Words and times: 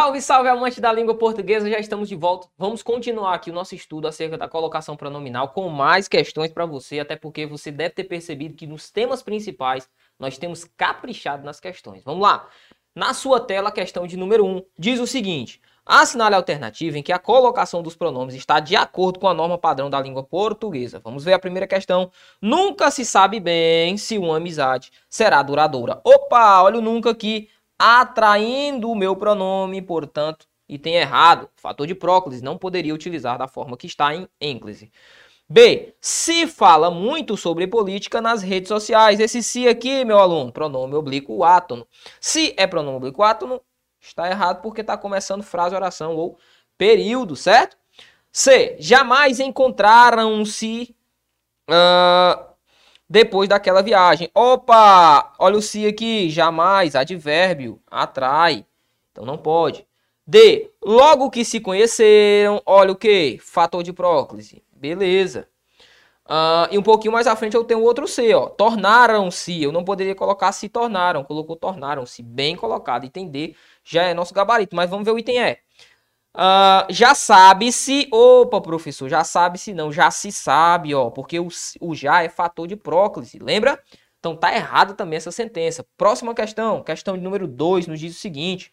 Salve, 0.00 0.22
salve, 0.22 0.48
amante 0.48 0.80
da 0.80 0.90
língua 0.90 1.14
portuguesa, 1.14 1.68
já 1.68 1.78
estamos 1.78 2.08
de 2.08 2.16
volta. 2.16 2.48
Vamos 2.56 2.82
continuar 2.82 3.34
aqui 3.34 3.50
o 3.50 3.52
nosso 3.52 3.74
estudo 3.74 4.08
acerca 4.08 4.38
da 4.38 4.48
colocação 4.48 4.96
pronominal 4.96 5.50
com 5.50 5.68
mais 5.68 6.08
questões 6.08 6.50
para 6.50 6.64
você, 6.64 7.00
até 7.00 7.16
porque 7.16 7.44
você 7.44 7.70
deve 7.70 7.90
ter 7.90 8.04
percebido 8.04 8.54
que 8.54 8.66
nos 8.66 8.90
temas 8.90 9.22
principais 9.22 9.86
nós 10.18 10.38
temos 10.38 10.64
caprichado 10.64 11.44
nas 11.44 11.60
questões. 11.60 12.02
Vamos 12.02 12.22
lá. 12.22 12.48
Na 12.94 13.12
sua 13.12 13.40
tela, 13.40 13.68
a 13.68 13.72
questão 13.72 14.06
de 14.06 14.16
número 14.16 14.42
1 14.46 14.62
diz 14.78 14.98
o 15.00 15.06
seguinte: 15.06 15.60
assinale 15.84 16.34
a 16.34 16.38
alternativa 16.38 16.96
em 16.96 17.02
que 17.02 17.12
a 17.12 17.18
colocação 17.18 17.82
dos 17.82 17.94
pronomes 17.94 18.34
está 18.34 18.58
de 18.58 18.76
acordo 18.76 19.20
com 19.20 19.28
a 19.28 19.34
norma 19.34 19.58
padrão 19.58 19.90
da 19.90 20.00
língua 20.00 20.24
portuguesa. 20.24 20.98
Vamos 21.04 21.24
ver 21.24 21.34
a 21.34 21.38
primeira 21.38 21.66
questão. 21.66 22.10
Nunca 22.40 22.90
se 22.90 23.04
sabe 23.04 23.38
bem 23.38 23.98
se 23.98 24.16
uma 24.16 24.38
amizade 24.38 24.90
será 25.10 25.42
duradoura. 25.42 26.00
Opa, 26.02 26.62
olha 26.62 26.78
o 26.78 26.82
nunca 26.82 27.10
aqui 27.10 27.50
atraindo 27.80 28.90
o 28.90 28.94
meu 28.94 29.16
pronome, 29.16 29.80
portanto, 29.80 30.46
item 30.68 30.96
errado, 30.96 31.48
fator 31.56 31.86
de 31.86 31.94
próclise, 31.94 32.44
não 32.44 32.58
poderia 32.58 32.94
utilizar 32.94 33.38
da 33.38 33.48
forma 33.48 33.74
que 33.74 33.86
está 33.86 34.14
em 34.14 34.28
ênclise. 34.38 34.92
B. 35.48 35.94
Se 35.98 36.46
fala 36.46 36.90
muito 36.90 37.38
sobre 37.38 37.66
política 37.66 38.20
nas 38.20 38.42
redes 38.42 38.68
sociais. 38.68 39.18
Esse 39.18 39.42
se 39.42 39.66
aqui, 39.66 40.04
meu 40.04 40.18
aluno, 40.18 40.52
pronome 40.52 40.94
oblíquo 40.94 41.42
átono. 41.42 41.88
Se 42.20 42.54
é 42.56 42.66
pronome 42.66 42.98
oblíquo 42.98 43.22
átono, 43.22 43.60
está 43.98 44.28
errado 44.28 44.60
porque 44.60 44.82
está 44.82 44.96
começando 44.98 45.42
frase, 45.42 45.74
oração 45.74 46.14
ou 46.14 46.38
período, 46.76 47.34
certo? 47.34 47.78
C. 48.30 48.76
Jamais 48.78 49.40
encontraram-se 49.40 50.94
uh, 51.68 52.49
depois 53.10 53.48
daquela 53.48 53.82
viagem. 53.82 54.30
Opa, 54.32 55.32
olha 55.36 55.56
o 55.56 55.62
se 55.62 55.84
aqui, 55.84 56.30
jamais, 56.30 56.94
advérbio, 56.94 57.80
atrai. 57.90 58.64
Então 59.10 59.24
não 59.26 59.36
pode. 59.36 59.84
D, 60.24 60.70
logo 60.80 61.28
que 61.28 61.44
se 61.44 61.58
conheceram, 61.58 62.62
olha 62.64 62.92
o 62.92 62.96
que? 62.96 63.36
Fator 63.42 63.82
de 63.82 63.92
próclise. 63.92 64.62
Beleza. 64.72 65.48
Uh, 66.24 66.70
e 66.70 66.78
um 66.78 66.82
pouquinho 66.82 67.12
mais 67.12 67.26
à 67.26 67.34
frente 67.34 67.56
eu 67.56 67.64
tenho 67.64 67.82
outro 67.82 68.06
C, 68.06 68.32
ó. 68.32 68.46
Tornaram-se. 68.46 69.60
Eu 69.60 69.72
não 69.72 69.84
poderia 69.84 70.14
colocar 70.14 70.52
se 70.52 70.68
tornaram. 70.68 71.24
Colocou 71.24 71.56
tornaram-se. 71.56 72.22
Bem 72.22 72.54
colocado. 72.54 73.04
Item 73.04 73.28
D 73.28 73.56
já 73.82 74.04
é 74.04 74.14
nosso 74.14 74.32
gabarito. 74.32 74.76
Mas 74.76 74.88
vamos 74.88 75.04
ver 75.04 75.10
o 75.10 75.18
item 75.18 75.40
E. 75.40 75.58
Uh, 76.34 76.86
já 76.90 77.14
sabe-se, 77.14 78.08
opa, 78.12 78.60
professor, 78.60 79.08
já 79.08 79.24
sabe-se 79.24 79.74
não, 79.74 79.90
já 79.90 80.10
se 80.12 80.30
sabe, 80.30 80.94
ó, 80.94 81.10
porque 81.10 81.40
o, 81.40 81.48
o 81.80 81.94
já 81.94 82.22
é 82.22 82.28
fator 82.28 82.68
de 82.68 82.76
próclise, 82.76 83.38
lembra? 83.38 83.82
Então 84.20 84.36
tá 84.36 84.54
errado 84.54 84.94
também 84.94 85.16
essa 85.16 85.32
sentença. 85.32 85.84
Próxima 85.96 86.34
questão, 86.34 86.82
questão 86.84 87.16
de 87.16 87.24
número 87.24 87.48
2, 87.48 87.86
nos 87.86 87.98
diz 87.98 88.16
o 88.16 88.20
seguinte. 88.20 88.72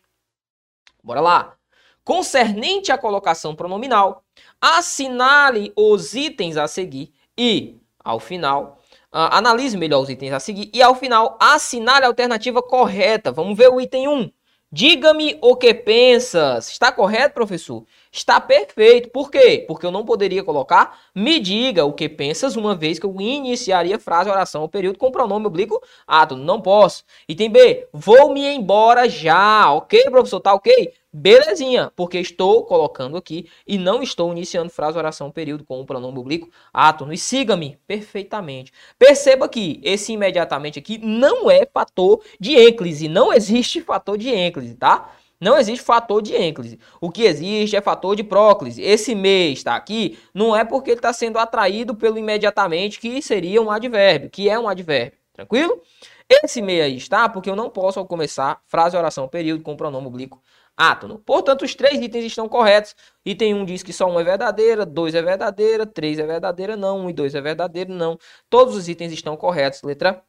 Bora 1.04 1.22
lá. 1.22 1.58
Concernente 2.04 2.92
à 2.92 2.98
colocação 2.98 3.56
pronominal, 3.56 4.24
assinale 4.62 5.74
os 5.76 6.14
itens 6.14 6.56
a 6.58 6.68
seguir 6.68 7.14
e, 7.38 7.82
ao 8.04 8.20
final, 8.20 8.80
uh, 9.14 9.28
analise 9.32 9.76
melhor 9.76 10.02
os 10.02 10.10
itens 10.10 10.32
a 10.32 10.40
seguir 10.40 10.70
e, 10.74 10.82
ao 10.82 10.96
final, 10.96 11.38
assinale 11.40 12.06
a 12.06 12.08
alternativa 12.08 12.62
correta. 12.62 13.32
Vamos 13.32 13.58
ver 13.58 13.70
o 13.70 13.82
item 13.82 14.08
1. 14.08 14.14
Um. 14.14 14.32
Diga-me 14.70 15.38
o 15.42 15.56
que 15.56 15.74
pensas. 15.74 16.70
Está 16.70 16.92
correto, 16.92 17.34
professor? 17.34 17.86
Está 18.12 18.42
perfeito. 18.42 19.10
Por 19.10 19.32
quê? 19.32 19.64
Porque 19.66 19.86
eu 19.86 19.92
não 19.92 20.04
poderia 20.04 20.44
colocar 20.44 21.00
me 21.16 21.40
diga 21.40 21.86
o 21.86 21.94
que 21.94 22.10
pensas 22.10 22.58
uma 22.58 22.76
vez 22.76 23.00
que 23.00 23.06
eu 23.06 23.16
iniciaria 23.22 23.98
frase, 23.98 24.30
oração 24.30 24.62
ou 24.62 24.68
período 24.70 25.00
com 25.00 25.10
pronome 25.10 25.48
oblíquo 25.48 25.82
átomo. 26.06 26.44
Não 26.44 26.62
posso. 26.62 27.06
Item 27.30 27.50
B. 27.50 27.88
Vou 27.94 28.34
me 28.34 28.46
embora 28.46 29.08
já. 29.08 29.72
Ok, 29.72 30.04
professor? 30.12 30.42
Tá 30.42 30.54
ok? 30.54 30.94
Belezinha, 31.14 31.92
porque 31.96 32.20
estou 32.20 32.66
colocando 32.66 33.16
aqui 33.16 33.50
e 33.66 33.78
não 33.78 34.04
estou 34.04 34.32
iniciando 34.32 34.70
frase, 34.70 34.98
oração, 34.98 35.32
período 35.32 35.64
com 35.64 35.80
o 35.80 35.86
pronome 35.86 36.20
oblíquo, 36.20 36.50
átono. 36.74 37.14
E 37.14 37.18
siga-me 37.18 37.80
perfeitamente. 37.88 38.74
Perceba 39.00 39.48
que 39.48 39.80
esse 39.84 40.12
imediatamente 40.12 40.78
aqui 40.78 40.98
não 40.98 41.50
é 41.50 41.66
fator 41.66 42.22
de 42.40 42.56
ênclise. 42.56 43.08
Não 43.08 43.34
existe 43.34 43.82
fator 43.82 44.18
de 44.18 44.30
ênclise, 44.30 44.76
tá? 44.76 45.12
Não 45.40 45.58
existe 45.58 45.84
fator 45.84 46.22
de 46.22 46.36
ênclise. 46.36 46.80
O 47.00 47.10
que 47.10 47.24
existe 47.24 47.76
é 47.76 47.82
fator 47.82 48.16
de 48.16 48.24
próclise. 48.24 48.82
Esse 48.82 49.16
me 49.16 49.54
está 49.54 49.76
aqui 49.76 50.20
não 50.34 50.56
é 50.56 50.66
porque 50.66 50.92
ele 50.92 51.00
está 51.00 51.14
sendo 51.14 51.40
atraído 51.40 51.96
pelo 51.96 52.18
imediatamente, 52.18 53.00
que 53.00 53.22
seria 53.22 53.62
um 53.62 53.72
advérbio, 53.72 54.30
que 54.30 54.50
é 54.50 54.60
um 54.60 54.68
advérbio. 54.68 55.18
Tranquilo? 55.34 55.82
Esse 56.30 56.62
me 56.62 56.82
aí 56.82 56.98
está 56.98 57.30
porque 57.30 57.50
eu 57.50 57.56
não 57.56 57.70
posso, 57.70 58.04
começar, 58.06 58.62
frase, 58.66 58.98
oração, 58.98 59.28
período 59.30 59.64
com 59.64 59.78
pronome 59.78 60.08
oblíquo 60.08 60.42
átono. 60.78 61.20
Portanto, 61.20 61.64
os 61.66 61.74
três 61.76 62.00
itens 62.00 62.26
estão 62.26 62.48
corretos. 62.48 62.96
Item 63.26 63.56
1 63.56 63.66
diz 63.66 63.84
que 63.84 63.92
só 63.92 64.06
um 64.06 64.20
é 64.20 64.24
verdadeira, 64.24 64.86
2 64.86 65.16
é 65.16 65.22
verdadeira, 65.22 65.86
3 65.86 66.20
é 66.20 66.26
verdadeira, 66.26 66.78
não, 66.78 67.06
1 67.06 67.10
e 67.10 67.14
2 67.14 67.36
é 67.36 67.42
verdadeiro, 67.42 67.92
não. 67.92 68.20
Todos 68.50 68.76
os 68.76 68.88
itens 68.88 69.12
estão 69.12 69.36
corretos. 69.36 69.82
Letra 69.82 70.24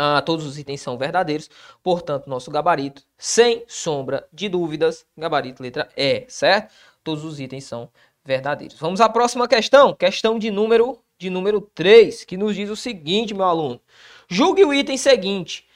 ah, 0.00 0.22
todos 0.22 0.46
os 0.46 0.56
itens 0.56 0.80
são 0.80 0.96
verdadeiros. 0.96 1.50
Portanto, 1.82 2.28
nosso 2.28 2.52
gabarito, 2.52 3.02
sem 3.18 3.64
sombra 3.66 4.28
de 4.32 4.48
dúvidas, 4.48 5.04
gabarito 5.16 5.60
letra 5.60 5.88
E, 5.96 6.24
certo? 6.28 6.72
Todos 7.02 7.24
os 7.24 7.40
itens 7.40 7.64
são 7.64 7.90
verdadeiros. 8.24 8.78
Vamos 8.78 9.00
à 9.00 9.08
próxima 9.08 9.48
questão, 9.48 9.92
questão 9.94 10.38
de 10.38 10.52
número 10.52 11.02
de 11.18 11.28
número 11.28 11.60
3, 11.74 12.24
que 12.24 12.36
nos 12.36 12.54
diz 12.54 12.70
o 12.70 12.76
seguinte, 12.76 13.34
meu 13.34 13.44
aluno. 13.44 13.80
Julgue 14.28 14.64
o 14.64 14.72
item 14.72 14.96
seguinte 14.96 15.67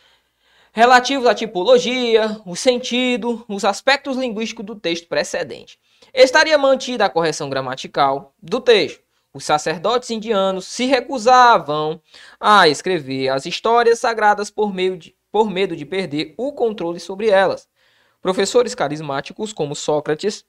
relativos 0.73 1.27
à 1.27 1.35
tipologia, 1.35 2.41
o 2.47 2.57
sentido, 2.57 3.45
os 3.47 3.65
aspectos 3.65 4.17
linguísticos 4.17 4.65
do 4.65 4.75
texto 4.75 5.07
precedente. 5.07 5.79
Estaria 6.13 6.57
mantida 6.57 7.05
a 7.05 7.11
correção 7.11 7.51
gramatical 7.51 8.35
do 8.43 8.61
texto. 8.61 9.03
Os 9.35 9.45
sacerdotes 9.45 10.11
indianos 10.11 10.67
se 10.67 10.85
recusavam 10.87 12.01
a 12.41 12.69
escrever 12.69 13.29
as 13.29 13.47
histórias 13.47 13.99
sagradas 13.99 14.51
por, 14.51 14.75
meio 14.75 14.97
de, 14.97 15.17
por 15.31 15.51
medo 15.51 15.77
de 15.77 15.87
perder 15.87 16.35
o 16.37 16.53
controle 16.53 17.01
sobre 17.01 17.29
elas. 17.29 17.69
Professores 18.21 18.75
carismáticos 18.75 19.53
como 19.53 19.75
Sócrates 19.75 20.45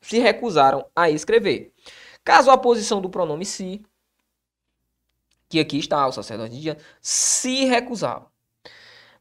se 0.00 0.18
recusaram 0.18 0.86
a 0.94 1.10
escrever. 1.10 1.72
Caso 2.24 2.50
a 2.50 2.58
posição 2.58 3.00
do 3.00 3.08
pronome 3.08 3.44
se, 3.44 3.84
que 5.48 5.60
aqui 5.60 5.78
está 5.78 6.06
o 6.06 6.12
sacerdote 6.12 6.54
indiano, 6.54 6.80
se 7.00 7.64
recusavam. 7.64 8.28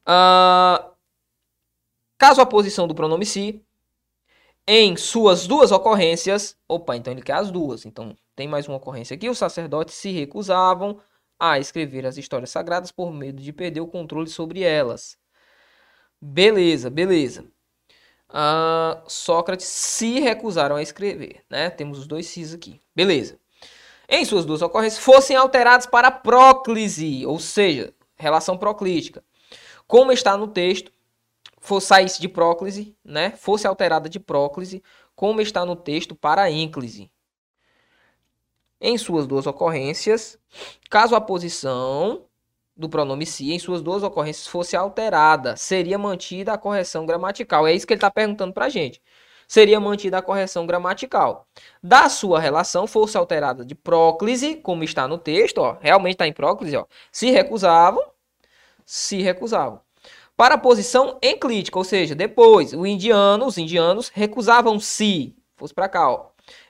Uh, 0.08 0.90
caso 2.18 2.40
a 2.40 2.46
posição 2.46 2.88
do 2.88 2.96
pronome 2.96 3.26
se, 3.26 3.62
em 4.66 4.96
suas 4.96 5.46
duas 5.46 5.72
ocorrências, 5.72 6.58
opa, 6.68 6.96
então 6.96 7.12
ele 7.12 7.22
quer 7.22 7.34
as 7.34 7.52
duas, 7.52 7.86
então 7.86 8.16
tem 8.34 8.48
mais 8.48 8.68
uma 8.68 8.78
ocorrência 8.78 9.16
aqui, 9.16 9.30
os 9.30 9.38
sacerdotes 9.38 9.96
se 9.96 10.12
recusavam 10.12 11.02
a 11.38 11.60
escrever 11.60 12.06
as 12.06 12.18
histórias 12.18 12.50
sagradas 12.50 12.92
por 12.92 13.12
medo 13.12 13.42
de 13.42 13.52
perder 13.52 13.82
o 13.82 13.88
controle 13.88 14.30
sobre 14.30 14.64
elas. 14.64 15.18
Beleza, 16.22 16.90
beleza. 16.90 17.46
Uh, 18.30 19.08
Sócrates 19.08 19.68
se 19.68 20.20
recusaram 20.20 20.76
a 20.76 20.82
escrever, 20.82 21.44
né? 21.50 21.70
Temos 21.70 22.00
os 22.00 22.08
dois 22.08 22.28
cis 22.28 22.54
aqui. 22.54 22.82
Beleza. 22.96 23.40
Em 24.10 24.26
suas 24.26 24.46
duas 24.46 24.62
ocorrências, 24.62 25.04
fossem 25.04 25.36
alterados 25.36 25.86
para 25.86 26.10
próclise, 26.10 27.26
ou 27.26 27.40
seja, 27.40 27.94
relação 28.18 28.58
proclítica 28.58 29.24
como 29.88 30.12
está 30.12 30.38
no 30.38 30.48
texto, 30.48 30.92
for, 31.60 31.80
saísse 31.82 32.22
de 32.22 32.28
próclise, 32.28 32.96
né, 33.04 33.32
fosse 33.32 33.66
alterada 33.66 34.10
de 34.10 34.20
próclise, 34.20 34.84
como 35.16 35.42
está 35.42 35.66
no 35.66 35.76
texto 35.76 36.14
para 36.16 36.52
ênclise. 36.52 37.10
Em 38.80 38.98
suas 38.98 39.26
duas 39.26 39.48
ocorrências, 39.48 40.38
caso 40.90 41.16
a 41.16 41.22
posição 41.22 42.26
do 42.76 42.88
pronome 42.88 43.26
se 43.26 43.52
em 43.52 43.58
suas 43.58 43.82
duas 43.82 44.04
ocorrências 44.04 44.46
fosse 44.46 44.76
alterada, 44.76 45.58
seria 45.58 45.98
mantida 45.98 46.54
a 46.54 46.58
correção 46.58 47.06
gramatical. 47.06 47.66
É 47.66 47.74
isso 47.74 47.88
que 47.88 47.94
ele 47.94 47.98
está 47.98 48.12
perguntando 48.12 48.54
para 48.54 48.66
a 48.66 48.70
gente. 48.70 49.02
Seria 49.48 49.80
mantida 49.80 50.18
a 50.20 50.22
correção 50.22 50.68
gramatical. 50.68 51.48
Da 51.82 52.10
sua 52.10 52.40
relação 52.40 52.86
fosse 52.86 53.18
alterada 53.18 53.66
de 53.66 53.74
próclise, 53.74 54.58
como 54.58 54.84
está 54.84 55.08
no 55.08 55.18
texto, 55.18 55.60
ó, 55.60 55.78
realmente 55.80 56.14
está 56.14 56.28
em 56.28 56.34
próclise, 56.34 56.76
ó, 56.76 56.86
se 57.12 57.32
recusavam, 57.32 58.04
se 58.88 59.22
recusavam. 59.22 59.82
Para 60.38 60.56
a 60.56 60.58
posição 60.58 61.20
enclítica, 61.22 61.78
ou 61.78 61.84
seja, 61.84 62.16
depois, 62.16 62.72
o 62.72 62.86
indiano, 62.86 63.46
os 63.46 63.58
indianos 63.58 64.08
recusavam-se, 64.08 65.36
fosse 65.58 65.74
para 65.74 65.90
cá, 65.90 66.10
ó, 66.10 66.28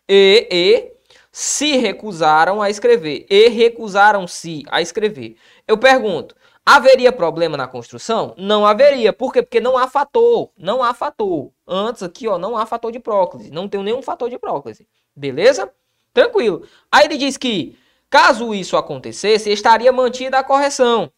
e, 0.09 0.47
e 0.49 0.91
se 1.31 1.77
recusaram 1.77 2.59
a 2.59 2.71
escrever, 2.71 3.27
e 3.29 3.49
recusaram-se 3.49 4.63
a 4.69 4.81
escrever. 4.81 5.35
Eu 5.67 5.77
pergunto, 5.77 6.35
haveria 6.65 7.11
problema 7.11 7.55
na 7.55 7.67
construção? 7.67 8.33
Não 8.35 8.65
haveria. 8.65 9.13
Por 9.13 9.31
quê? 9.31 9.43
Porque 9.43 9.59
não 9.59 9.77
há 9.77 9.87
fator, 9.87 10.49
não 10.57 10.81
há 10.81 10.93
fator. 10.95 11.51
Antes 11.67 12.01
aqui, 12.01 12.27
ó, 12.27 12.39
não 12.39 12.57
há 12.57 12.65
fator 12.65 12.91
de 12.91 12.99
próclise, 12.99 13.51
não 13.51 13.69
tem 13.69 13.83
nenhum 13.83 14.01
fator 14.01 14.29
de 14.29 14.39
próclise. 14.39 14.87
Beleza? 15.15 15.71
Tranquilo. 16.13 16.65
Aí 16.91 17.05
ele 17.05 17.17
diz 17.17 17.37
que, 17.37 17.77
caso 18.09 18.55
isso 18.55 18.75
acontecesse, 18.75 19.51
estaria 19.51 19.91
mantida 19.91 20.39
a 20.39 20.43
correção. 20.43 21.11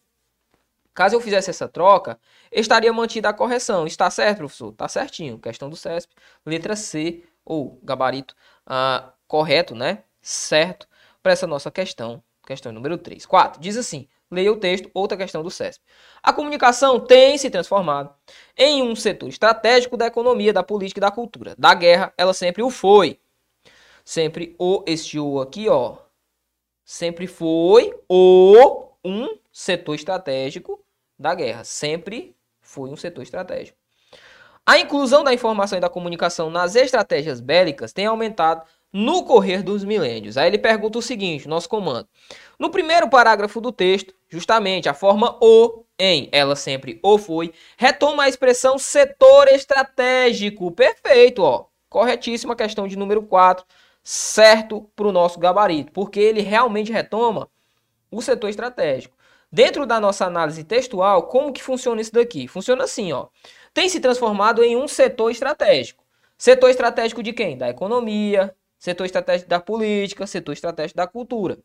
Caso 1.00 1.16
eu 1.16 1.20
fizesse 1.22 1.48
essa 1.48 1.66
troca, 1.66 2.20
estaria 2.52 2.92
mantida 2.92 3.30
a 3.30 3.32
correção. 3.32 3.86
Está 3.86 4.10
certo, 4.10 4.36
professor? 4.36 4.70
Está 4.70 4.86
certinho. 4.86 5.38
Questão 5.38 5.70
do 5.70 5.74
CESP. 5.74 6.14
Letra 6.44 6.76
C, 6.76 7.24
ou 7.42 7.80
gabarito 7.82 8.36
ah, 8.66 9.10
correto, 9.26 9.74
né? 9.74 10.04
Certo, 10.20 10.86
para 11.22 11.32
essa 11.32 11.46
nossa 11.46 11.70
questão. 11.70 12.22
Questão 12.46 12.70
número 12.70 12.98
3. 12.98 13.24
4. 13.24 13.58
Diz 13.62 13.78
assim: 13.78 14.06
leia 14.30 14.52
o 14.52 14.58
texto, 14.58 14.90
outra 14.92 15.16
questão 15.16 15.42
do 15.42 15.50
CESP. 15.50 15.82
A 16.22 16.34
comunicação 16.34 17.00
tem 17.00 17.38
se 17.38 17.48
transformado 17.48 18.14
em 18.54 18.82
um 18.82 18.94
setor 18.94 19.30
estratégico 19.30 19.96
da 19.96 20.06
economia, 20.06 20.52
da 20.52 20.62
política 20.62 20.98
e 20.98 21.00
da 21.00 21.10
cultura. 21.10 21.54
Da 21.56 21.72
guerra, 21.72 22.12
ela 22.18 22.34
sempre 22.34 22.62
o 22.62 22.68
foi. 22.68 23.18
Sempre 24.04 24.54
o, 24.58 24.84
este 24.86 25.18
o 25.18 25.40
aqui, 25.40 25.66
ó. 25.66 25.96
Sempre 26.84 27.26
foi 27.26 27.90
o 28.06 28.90
um 29.02 29.38
setor 29.50 29.94
estratégico 29.94 30.84
da 31.20 31.34
guerra. 31.34 31.62
Sempre 31.62 32.34
foi 32.60 32.88
um 32.88 32.96
setor 32.96 33.22
estratégico. 33.22 33.76
A 34.64 34.78
inclusão 34.78 35.22
da 35.22 35.34
informação 35.34 35.78
e 35.78 35.80
da 35.80 35.88
comunicação 35.88 36.50
nas 36.50 36.74
estratégias 36.74 37.40
bélicas 37.40 37.92
tem 37.92 38.06
aumentado 38.06 38.62
no 38.92 39.24
correr 39.24 39.62
dos 39.62 39.84
milênios. 39.84 40.36
Aí 40.36 40.48
ele 40.48 40.58
pergunta 40.58 40.98
o 40.98 41.02
seguinte, 41.02 41.48
nosso 41.48 41.68
comando. 41.68 42.08
No 42.58 42.70
primeiro 42.70 43.08
parágrafo 43.08 43.60
do 43.60 43.72
texto, 43.72 44.14
justamente 44.28 44.88
a 44.88 44.94
forma 44.94 45.36
o 45.40 45.84
em, 45.98 46.28
ela 46.32 46.56
sempre 46.56 46.98
o 47.02 47.18
foi, 47.18 47.52
retoma 47.76 48.22
a 48.22 48.28
expressão 48.28 48.78
setor 48.78 49.48
estratégico. 49.48 50.72
Perfeito, 50.72 51.42
ó. 51.42 51.66
Corretíssima 51.88 52.56
questão 52.56 52.88
de 52.88 52.96
número 52.96 53.22
4, 53.22 53.66
certo 54.02 54.88
para 54.96 55.08
o 55.08 55.12
nosso 55.12 55.38
gabarito, 55.38 55.92
porque 55.92 56.20
ele 56.20 56.40
realmente 56.40 56.92
retoma 56.92 57.50
o 58.10 58.22
setor 58.22 58.48
estratégico. 58.48 59.16
Dentro 59.52 59.84
da 59.84 60.00
nossa 60.00 60.26
análise 60.26 60.62
textual, 60.62 61.24
como 61.24 61.52
que 61.52 61.62
funciona 61.62 62.00
isso 62.00 62.12
daqui? 62.12 62.46
Funciona 62.46 62.84
assim, 62.84 63.12
ó. 63.12 63.28
Tem 63.74 63.88
se 63.88 63.98
transformado 63.98 64.62
em 64.62 64.76
um 64.76 64.86
setor 64.86 65.30
estratégico. 65.30 66.04
Setor 66.38 66.70
estratégico 66.70 67.22
de 67.22 67.32
quem? 67.32 67.58
Da 67.58 67.68
economia, 67.68 68.54
setor 68.78 69.04
estratégico 69.04 69.50
da 69.50 69.60
política, 69.60 70.26
setor 70.26 70.52
estratégico 70.52 70.96
da 70.96 71.06
cultura. 71.06 71.58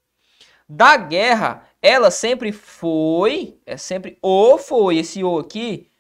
Da 0.68 0.98
guerra, 0.98 1.68
ela 1.82 2.10
sempre 2.10 2.52
foi, 2.52 3.60
é 3.66 3.78
sempre 3.78 4.18
ou 4.22 4.58
foi, 4.58 4.98
esse 4.98 5.24
o 5.24 5.38
aqui, 5.38 5.92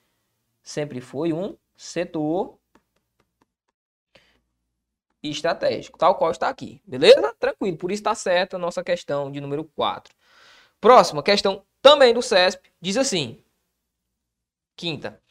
sempre 0.63 0.99
foi 0.99 1.31
um 1.33 1.55
setor 1.77 2.57
estratégico, 5.21 5.97
tal 5.97 6.15
qual 6.15 6.31
está 6.31 6.49
aqui, 6.49 6.81
beleza? 6.85 7.33
Tranquilo, 7.39 7.77
por 7.77 7.91
isso 7.91 8.01
está 8.01 8.15
certa 8.15 8.57
a 8.57 8.59
nossa 8.59 8.83
questão 8.83 9.31
de 9.31 9.39
número 9.39 9.63
4. 9.75 10.13
Próxima 10.81 11.23
questão 11.23 11.63
também 11.85 12.15
do 12.15 12.21
CESP, 12.23 12.71
diz 12.81 12.97
assim, 12.97 13.37
quinta, 14.75 15.21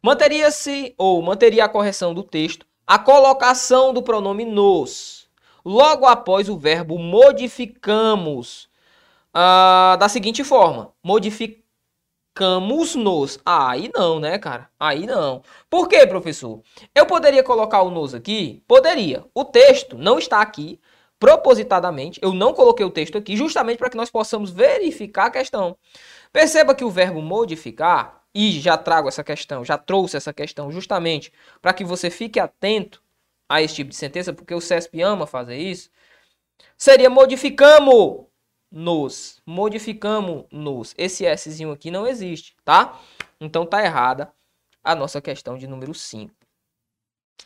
manteria-se 0.00 0.94
ou 0.96 1.20
manteria 1.20 1.64
a 1.64 1.68
correção 1.68 2.14
do 2.14 2.22
texto 2.22 2.64
a 2.86 3.00
colocação 3.00 3.92
do 3.92 4.00
pronome 4.00 4.44
nos, 4.44 5.28
logo 5.64 6.06
após 6.06 6.48
o 6.48 6.56
verbo 6.56 7.00
modificamos, 7.00 8.68
uh, 9.34 9.96
da 9.98 10.08
seguinte 10.08 10.44
forma, 10.44 10.92
modificamos 11.02 12.94
nos. 12.94 13.40
Ah, 13.44 13.70
aí 13.70 13.90
não, 13.92 14.20
né, 14.20 14.38
cara? 14.38 14.70
Aí 14.78 15.06
não. 15.06 15.42
Por 15.68 15.88
quê, 15.88 16.06
professor? 16.06 16.62
Eu 16.94 17.06
poderia 17.06 17.42
colocar 17.42 17.82
o 17.82 17.90
nos 17.90 18.14
aqui? 18.14 18.62
Poderia. 18.68 19.24
O 19.34 19.44
texto 19.44 19.98
não 19.98 20.16
está 20.16 20.40
aqui 20.40 20.78
propositadamente. 21.24 22.20
Eu 22.22 22.34
não 22.34 22.52
coloquei 22.52 22.84
o 22.84 22.90
texto 22.90 23.16
aqui 23.16 23.34
justamente 23.34 23.78
para 23.78 23.88
que 23.88 23.96
nós 23.96 24.10
possamos 24.10 24.50
verificar 24.50 25.26
a 25.26 25.30
questão. 25.30 25.74
Perceba 26.30 26.74
que 26.74 26.84
o 26.84 26.90
verbo 26.90 27.22
modificar, 27.22 28.22
e 28.34 28.60
já 28.60 28.76
trago 28.76 29.08
essa 29.08 29.24
questão, 29.24 29.64
já 29.64 29.78
trouxe 29.78 30.18
essa 30.18 30.34
questão 30.34 30.70
justamente 30.70 31.32
para 31.62 31.72
que 31.72 31.82
você 31.82 32.10
fique 32.10 32.38
atento 32.38 33.02
a 33.48 33.62
esse 33.62 33.76
tipo 33.76 33.88
de 33.88 33.96
sentença, 33.96 34.34
porque 34.34 34.54
o 34.54 34.60
CESP 34.60 35.00
ama 35.00 35.26
fazer 35.26 35.56
isso, 35.56 35.88
seria 36.76 37.08
modificamos 37.08 38.26
nos. 38.70 39.40
Modificamos 39.46 40.44
nos. 40.52 40.94
Esse 40.98 41.24
Szinho 41.38 41.72
aqui 41.72 41.90
não 41.90 42.06
existe, 42.06 42.54
tá? 42.62 43.00
Então 43.40 43.64
tá 43.64 43.82
errada 43.82 44.30
a 44.82 44.94
nossa 44.94 45.22
questão 45.22 45.56
de 45.56 45.66
número 45.66 45.94
5. 45.94 46.34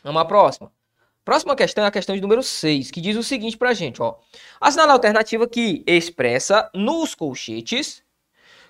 Vamos 0.03 0.21
à 0.21 0.25
próxima. 0.25 0.78
Próxima 1.23 1.55
questão 1.55 1.83
é 1.83 1.87
a 1.87 1.91
questão 1.91 2.15
de 2.15 2.21
número 2.21 2.41
6, 2.41 2.91
que 2.91 3.01
diz 3.01 3.15
o 3.15 3.23
seguinte 3.23 3.57
pra 3.57 3.73
gente, 3.73 4.01
ó. 4.01 4.15
Assinale 4.59 4.91
a 4.91 4.93
alternativa 4.93 5.47
que 5.47 5.83
expressa 5.85 6.69
nos 6.73 7.13
colchetes 7.13 8.03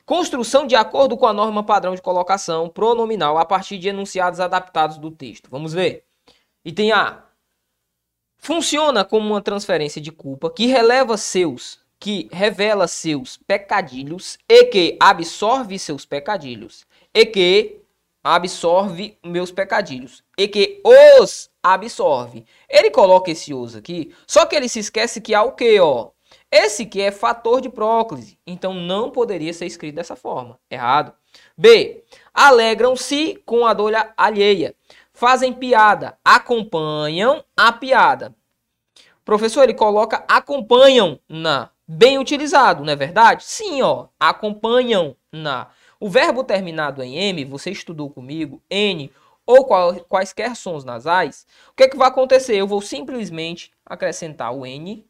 construção 0.09 0.65
de 0.65 0.75
acordo 0.75 1.15
com 1.15 1.27
a 1.27 1.33
norma 1.33 1.63
padrão 1.63 1.93
de 1.93 2.01
colocação 2.01 2.67
pronominal 2.67 3.37
a 3.37 3.45
partir 3.45 3.77
de 3.77 3.89
enunciados 3.89 4.39
adaptados 4.39 4.97
do 4.97 5.11
texto. 5.11 5.51
Vamos 5.51 5.71
ver. 5.71 6.03
Item 6.65 6.91
A. 6.91 7.23
Funciona 8.35 9.05
como 9.05 9.29
uma 9.29 9.39
transferência 9.39 10.01
de 10.01 10.11
culpa 10.11 10.49
que 10.49 10.65
releva 10.65 11.15
seus 11.15 11.79
que 11.99 12.27
revela 12.31 12.87
seus 12.87 13.37
pecadilhos 13.37 14.39
e 14.47 14.65
que 14.65 14.97
absorve 14.99 15.77
seus 15.77 16.05
pecadilhos 16.05 16.87
e 17.13 17.23
que 17.25 17.81
absorve 18.23 19.17
meus 19.23 19.51
pecadilhos 19.51 20.23
e 20.37 20.47
que 20.47 20.81
os 20.83 21.49
absorve. 21.63 22.45
Ele 22.69 22.91
coloca 22.91 23.31
esse 23.31 23.53
os 23.53 23.75
aqui, 23.75 24.13
só 24.27 24.45
que 24.45 24.55
ele 24.55 24.69
se 24.69 24.79
esquece 24.79 25.21
que 25.21 25.33
há 25.33 25.43
o 25.43 25.53
que, 25.53 25.79
ó? 25.79 26.11
Esse 26.51 26.85
que 26.85 27.01
é 27.01 27.11
fator 27.11 27.61
de 27.61 27.69
próclise, 27.69 28.39
então 28.45 28.73
não 28.73 29.11
poderia 29.11 29.53
ser 29.53 29.65
escrito 29.65 29.95
dessa 29.95 30.15
forma. 30.15 30.59
Errado. 30.69 31.13
B. 31.57 32.03
Alegram-se 32.33 33.41
com 33.45 33.65
a 33.65 33.73
dor 33.73 33.93
alheia. 34.17 34.75
Fazem 35.13 35.53
piada, 35.53 36.17
acompanham 36.23 37.43
a 37.55 37.71
piada. 37.71 38.35
Professor, 39.23 39.63
ele 39.63 39.73
coloca 39.75 40.23
acompanham 40.27 41.19
na 41.29 41.69
bem 41.87 42.19
utilizado, 42.19 42.83
não 42.83 42.93
é 42.93 42.95
verdade? 42.95 43.43
Sim, 43.43 43.81
ó, 43.81 44.07
acompanham 44.19 45.15
na. 45.31 45.67
O 45.99 46.09
verbo 46.09 46.43
terminado 46.43 47.03
em 47.03 47.17
M, 47.17 47.43
você 47.43 47.71
estudou 47.71 48.09
comigo, 48.09 48.61
N 48.69 49.11
ou 49.45 49.65
qual, 49.65 49.95
quaisquer 50.01 50.55
sons 50.55 50.85
nasais, 50.85 51.45
o 51.71 51.73
que, 51.73 51.83
é 51.83 51.89
que 51.89 51.97
vai 51.97 52.07
acontecer? 52.07 52.55
Eu 52.55 52.67
vou 52.67 52.81
simplesmente 52.81 53.71
acrescentar 53.85 54.55
o 54.55 54.65
N 54.65 55.05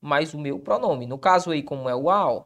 mais 0.00 0.34
o 0.34 0.38
meu 0.38 0.58
pronome. 0.58 1.06
No 1.06 1.18
caso 1.18 1.50
aí, 1.50 1.62
como 1.62 1.88
é 1.88 1.94
o 1.94 2.10
A, 2.10 2.32
ó, 2.32 2.44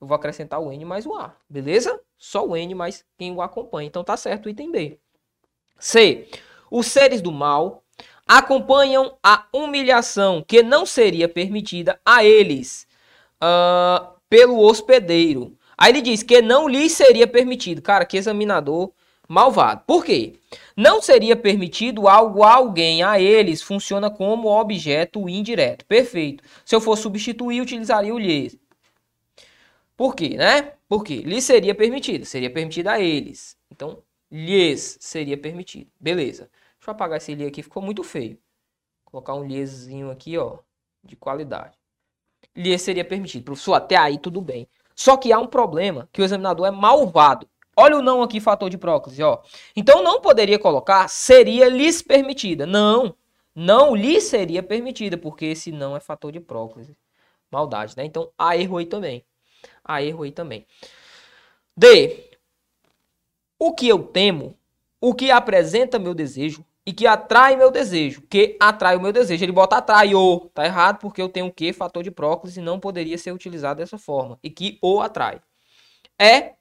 eu 0.00 0.06
vou 0.06 0.14
acrescentar 0.14 0.60
o 0.60 0.72
N 0.72 0.84
mais 0.84 1.04
o 1.04 1.14
A, 1.14 1.34
beleza? 1.48 2.00
Só 2.16 2.46
o 2.46 2.56
N 2.56 2.74
mais 2.74 3.04
quem 3.18 3.34
o 3.34 3.42
acompanha. 3.42 3.88
Então 3.88 4.04
tá 4.04 4.16
certo 4.16 4.46
o 4.46 4.48
item 4.48 4.70
B. 4.70 4.98
C. 5.78 6.28
Os 6.70 6.86
seres 6.86 7.20
do 7.20 7.32
mal 7.32 7.82
acompanham 8.26 9.18
a 9.22 9.46
humilhação 9.52 10.44
que 10.46 10.62
não 10.62 10.86
seria 10.86 11.28
permitida 11.28 12.00
a 12.04 12.24
eles 12.24 12.86
uh, 13.42 14.14
pelo 14.28 14.58
hospedeiro. 14.60 15.57
Aí 15.78 15.92
ele 15.92 16.00
diz 16.02 16.24
que 16.24 16.42
não 16.42 16.68
lhes 16.68 16.92
seria 16.92 17.26
permitido. 17.26 17.80
Cara, 17.80 18.04
que 18.04 18.16
examinador 18.16 18.92
malvado. 19.28 19.84
Por 19.86 20.04
quê? 20.04 20.34
Não 20.76 21.00
seria 21.00 21.36
permitido 21.36 22.08
algo 22.08 22.42
a 22.42 22.54
alguém, 22.54 23.02
a 23.02 23.20
eles, 23.20 23.62
funciona 23.62 24.10
como 24.10 24.48
objeto 24.48 25.28
indireto. 25.28 25.84
Perfeito. 25.84 26.42
Se 26.64 26.74
eu 26.74 26.80
for 26.80 26.96
substituir, 26.96 27.60
utilizaria 27.60 28.14
o 28.14 28.18
lhes. 28.18 28.58
Por 29.96 30.14
quê, 30.14 30.30
né? 30.30 30.72
Por 30.88 31.04
quê? 31.04 31.16
Lhes 31.16 31.44
seria 31.44 31.74
permitido. 31.74 32.24
Seria 32.24 32.50
permitido 32.50 32.88
a 32.88 33.00
eles. 33.00 33.56
Então, 33.70 34.02
lhes 34.30 34.96
seria 35.00 35.36
permitido. 35.36 35.90
Beleza. 36.00 36.50
Deixa 36.78 36.90
eu 36.90 36.92
apagar 36.92 37.18
esse 37.18 37.34
li 37.34 37.44
aqui, 37.44 37.62
ficou 37.62 37.82
muito 37.82 38.02
feio. 38.02 38.38
Vou 39.04 39.22
colocar 39.22 39.34
um 39.34 39.44
liezinho 39.44 40.10
aqui, 40.10 40.38
ó, 40.38 40.58
de 41.04 41.16
qualidade. 41.16 41.76
Lie 42.56 42.78
seria 42.78 43.04
permitido. 43.04 43.44
Professor, 43.44 43.74
até 43.74 43.96
aí 43.96 44.18
tudo 44.18 44.40
bem. 44.40 44.68
Só 44.98 45.16
que 45.16 45.32
há 45.32 45.38
um 45.38 45.46
problema, 45.46 46.08
que 46.12 46.20
o 46.20 46.24
examinador 46.24 46.66
é 46.66 46.72
malvado. 46.72 47.48
Olha 47.76 47.98
o 47.98 48.02
não 48.02 48.20
aqui, 48.20 48.40
fator 48.40 48.68
de 48.68 48.76
próclise, 48.76 49.22
ó. 49.22 49.40
Então 49.76 50.02
não 50.02 50.20
poderia 50.20 50.58
colocar 50.58 51.06
seria 51.06 51.68
lhes 51.68 52.02
permitida. 52.02 52.66
Não, 52.66 53.14
não 53.54 53.94
lhe 53.94 54.20
seria 54.20 54.60
permitida, 54.60 55.16
porque 55.16 55.44
esse 55.44 55.70
não 55.70 55.96
é 55.96 56.00
fator 56.00 56.32
de 56.32 56.40
próclise. 56.40 56.96
Maldade, 57.48 57.96
né? 57.96 58.04
Então 58.04 58.32
há 58.36 58.56
erro 58.56 58.78
aí 58.78 58.86
também. 58.86 59.24
Há 59.84 60.02
erro 60.02 60.24
aí 60.24 60.32
também. 60.32 60.66
D. 61.76 62.32
O 63.56 63.72
que 63.72 63.86
eu 63.86 64.02
temo, 64.02 64.58
o 65.00 65.14
que 65.14 65.30
apresenta 65.30 65.96
meu 65.96 66.12
desejo, 66.12 66.64
e 66.88 66.92
que 66.94 67.06
atrai 67.06 67.54
meu 67.54 67.70
desejo. 67.70 68.22
Que 68.30 68.56
atrai 68.58 68.96
o 68.96 69.00
meu 69.02 69.12
desejo. 69.12 69.44
Ele 69.44 69.52
bota 69.52 69.76
atrai 69.76 70.14
o. 70.14 70.48
Tá 70.54 70.64
errado 70.64 70.98
porque 70.98 71.20
eu 71.20 71.28
tenho 71.28 71.48
o 71.48 71.52
que? 71.52 71.70
Fator 71.70 72.02
de 72.02 72.10
próclise 72.10 72.62
não 72.62 72.80
poderia 72.80 73.18
ser 73.18 73.30
utilizado 73.30 73.76
dessa 73.76 73.98
forma. 73.98 74.38
E 74.42 74.48
que 74.48 74.78
o 74.80 75.02
atrai. 75.02 75.38
É 76.18 76.54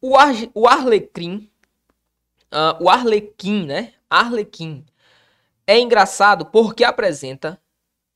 o, 0.00 0.16
ar, 0.16 0.32
o 0.54 0.66
arlecrim. 0.66 1.50
Uh, 2.50 2.84
o 2.84 2.88
arlequim, 2.88 3.66
né? 3.66 3.92
Arlequim. 4.08 4.82
É 5.66 5.78
engraçado 5.78 6.46
porque 6.46 6.82
apresenta 6.82 7.60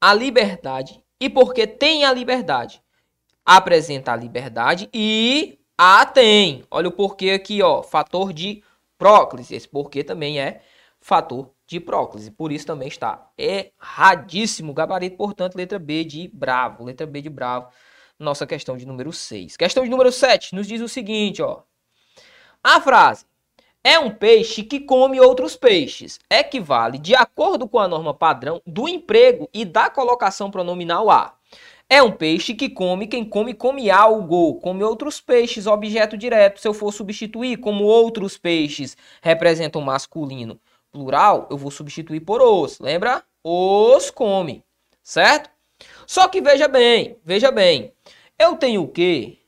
a 0.00 0.14
liberdade 0.14 1.04
e 1.20 1.28
porque 1.28 1.66
tem 1.66 2.06
a 2.06 2.12
liberdade. 2.14 2.82
Apresenta 3.44 4.12
a 4.12 4.16
liberdade 4.16 4.88
e 4.94 5.58
A 5.76 6.06
tem. 6.06 6.64
Olha 6.70 6.88
o 6.88 6.92
porquê 6.92 7.32
aqui, 7.32 7.61
ó. 7.61 7.82
Fator 7.82 8.32
de 8.32 8.64
próclise. 8.97 9.54
Esse 9.54 9.68
porquê 9.68 10.02
também 10.02 10.40
é 10.40 10.62
fator 11.00 11.50
de 11.67 11.78
próclise. 11.78 12.31
Por 12.31 12.50
isso 12.50 12.67
também 12.67 12.88
está 12.88 13.31
erradíssimo. 13.37 14.73
Gabarito, 14.73 15.17
portanto, 15.17 15.55
letra 15.55 15.78
B 15.78 16.05
de 16.05 16.28
bravo. 16.33 16.85
Letra 16.85 17.07
B 17.07 17.21
de 17.21 17.28
bravo. 17.28 17.69
Nossa 18.19 18.47
questão 18.47 18.76
de 18.76 18.87
número 18.87 19.12
6. 19.12 19.57
Questão 19.57 19.85
de 19.85 19.90
número 19.90 20.11
7 20.11 20.55
nos 20.55 20.67
diz 20.67 20.81
o 20.81 20.88
seguinte, 20.88 21.40
ó. 21.43 21.62
A 22.62 22.81
frase 22.81 23.25
é 23.85 23.99
um 23.99 24.11
peixe 24.11 24.64
que 24.64 24.81
come 24.81 25.21
outros 25.21 25.55
peixes. 25.55 26.19
Equivale, 26.28 26.99
de 26.99 27.14
acordo 27.14 27.69
com 27.69 27.78
a 27.78 27.87
norma 27.87 28.12
padrão, 28.12 28.61
do 28.67 28.88
emprego 28.88 29.49
e 29.55 29.64
da 29.64 29.88
colocação 29.88 30.50
pronominal 30.50 31.11
a. 31.11 31.35
É 31.88 32.02
um 32.02 32.12
peixe 32.12 32.55
que 32.55 32.69
come 32.69 33.07
quem 33.07 33.25
come 33.25 33.55
come 33.55 33.90
algo, 33.90 34.61
come 34.61 34.83
outros 34.83 35.21
peixes, 35.21 35.67
objeto 35.67 36.19
direto. 36.19 36.61
Se 36.61 36.69
eu 36.69 36.75
for 36.75 36.93
substituir 36.93 37.59
como 37.59 37.85
outros 37.85 38.37
peixes 38.37 38.97
representam 39.23 39.81
masculino 39.81 40.61
plural, 40.90 41.47
eu 41.50 41.57
vou 41.57 41.71
substituir 41.71 42.21
por 42.21 42.40
os. 42.42 42.78
Lembra? 42.78 43.25
Os 43.42 44.11
come, 44.11 44.64
certo? 45.02 45.50
Só 46.07 46.28
que 46.28 46.40
veja 46.40 46.68
bem, 46.68 47.18
veja 47.25 47.50
bem. 47.50 47.92
Eu 48.38 48.57
tenho 48.57 48.83
o 48.83 48.88
quê? 48.88 49.38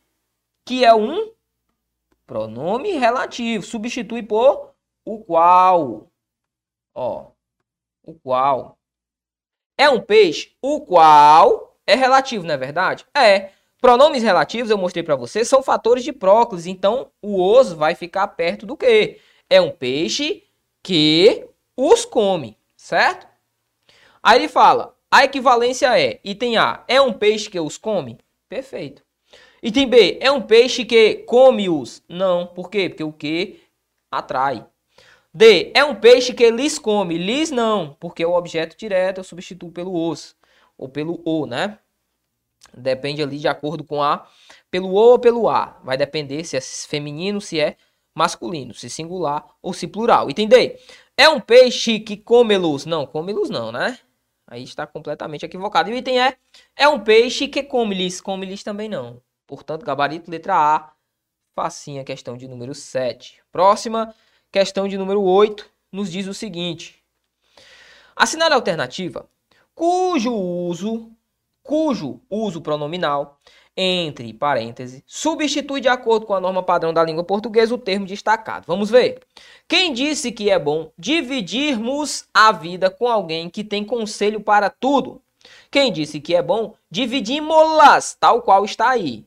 Que 0.65 0.85
é 0.85 0.95
um 0.95 1.33
pronome 2.27 2.93
relativo. 2.93 3.65
Substitui 3.65 4.23
por 4.23 4.75
o 5.05 5.19
qual. 5.19 6.11
Ó, 6.95 7.31
o 8.03 8.15
qual. 8.15 8.79
É 9.77 9.89
um 9.89 10.01
peixe, 10.01 10.53
o 10.61 10.81
qual 10.83 11.79
é 11.87 11.95
relativo, 11.95 12.45
não 12.45 12.55
é 12.55 12.59
verdade? 12.59 13.07
É. 13.17 13.51
Pronomes 13.81 14.23
relativos, 14.23 14.71
eu 14.71 14.77
mostrei 14.77 15.03
para 15.03 15.17
você, 15.17 15.43
são 15.43 15.63
fatores 15.63 16.05
de 16.05 16.13
próclise. 16.13 16.71
Então, 16.71 17.11
o 17.23 17.43
os 17.43 17.73
vai 17.73 17.95
ficar 17.95 18.29
perto 18.29 18.67
do 18.67 18.77
que? 18.77 19.19
É 19.49 19.59
um 19.59 19.71
peixe 19.71 20.45
que 20.83 21.47
os 21.77 22.05
come, 22.05 22.57
certo? 22.77 23.27
Aí 24.23 24.39
ele 24.39 24.49
fala, 24.49 24.97
a 25.11 25.25
equivalência 25.25 25.99
é, 25.99 26.21
item 26.23 26.57
A, 26.57 26.85
é 26.87 27.01
um 27.01 27.13
peixe 27.13 27.51
que 27.51 27.59
os 27.59 27.77
come? 27.77 28.19
Perfeito. 28.49 29.03
Item 29.63 29.89
B, 29.89 30.19
é 30.21 30.31
um 30.31 30.41
peixe 30.41 30.85
que 30.85 31.17
come-os? 31.27 32.03
Não. 32.09 32.47
Por 32.47 32.71
quê? 32.71 32.89
Porque 32.89 33.05
o 33.05 33.13
que 33.13 33.61
atrai. 34.11 34.67
D, 35.33 35.71
é 35.75 35.85
um 35.85 35.95
peixe 35.95 36.35
que 36.35 36.51
lhes 36.51 36.79
come? 36.79 37.17
Lhes 37.17 37.51
não, 37.51 37.97
porque 38.01 38.25
o 38.25 38.33
objeto 38.35 38.77
direto 38.77 39.19
eu 39.19 39.25
substituo 39.25 39.71
pelo 39.71 39.95
os 39.95 40.35
ou 40.77 40.89
pelo 40.89 41.21
o, 41.25 41.47
né? 41.47 41.79
Depende 42.75 43.23
ali 43.23 43.39
de 43.39 43.49
acordo 43.49 43.85
com 43.85 44.03
a 44.03 44.27
pelo 44.71 44.89
o 44.89 44.95
ou 44.95 45.19
pelo 45.19 45.49
a. 45.49 45.79
Vai 45.85 45.97
depender 45.97 46.45
se 46.45 46.57
é 46.57 46.61
feminino, 46.61 47.41
se 47.41 47.61
é 47.61 47.77
masculino, 48.15 48.75
se 48.75 48.91
singular 48.91 49.45
ou 49.63 49.73
se 49.73 49.87
plural. 49.87 50.31
Entender? 50.31 50.81
É 51.17 51.29
um 51.29 51.41
peixe 51.41 52.01
que 52.01 52.17
come 52.17 52.57
luz? 52.57 52.87
Não, 52.87 53.07
come 53.07 53.33
luz 53.33 53.51
não, 53.51 53.71
né? 53.71 53.99
Aí 54.47 54.65
está 54.65 54.87
completamente 54.87 55.45
equivocado. 55.45 55.91
E 55.91 55.93
o 55.93 55.97
item 55.97 56.21
é 56.21 56.37
é 56.77 56.89
um 56.89 56.99
peixe 56.99 57.47
que 57.47 57.63
come 57.63 57.95
lhes, 57.95 58.21
come 58.21 58.47
lhes 58.47 58.63
também 58.63 58.89
não. 58.89 59.23
Portanto, 59.47 59.85
gabarito 59.85 60.31
letra 60.31 60.55
A. 60.57 60.93
Facinha, 61.55 62.05
questão 62.05 62.37
de 62.37 62.49
número 62.49 62.75
7. 62.75 63.41
Próxima, 63.53 64.15
questão 64.51 64.89
de 64.89 64.97
número 64.97 65.23
8, 65.23 65.69
nos 65.93 66.11
diz 66.11 66.27
o 66.27 66.35
seguinte: 66.35 67.03
Assinale 68.17 68.55
a 68.55 68.57
alternativa 68.57 69.29
cujo 69.81 70.35
uso, 70.35 71.11
cujo 71.63 72.21
uso 72.29 72.61
pronominal, 72.61 73.39
entre 73.77 74.33
parênteses, 74.33 75.03
substitui 75.07 75.81
de 75.81 75.89
acordo 75.89 76.27
com 76.27 76.35
a 76.35 76.41
norma 76.41 76.63
padrão 76.63 76.93
da 76.93 77.03
língua 77.05 77.25
portuguesa 77.25 77.75
o 77.75 77.79
termo 77.79 78.07
destacado. 78.07 78.65
Vamos 78.67 78.91
ver. 78.91 79.23
Quem 79.69 79.93
disse 79.93 80.33
que 80.33 80.51
é 80.51 80.59
bom 80.59 80.91
dividirmos 80.99 82.25
a 82.35 82.53
vida 82.53 82.91
com 82.91 83.09
alguém 83.09 83.49
que 83.49 83.65
tem 83.65 83.85
conselho 83.85 84.41
para 84.41 84.69
tudo? 84.69 85.23
Quem 85.71 85.93
disse 85.93 86.21
que 86.21 86.35
é 86.35 86.43
bom 86.43 86.75
dividimos-las, 86.91 88.17
tal 88.19 88.43
qual 88.43 88.65
está 88.65 88.91
aí. 88.91 89.25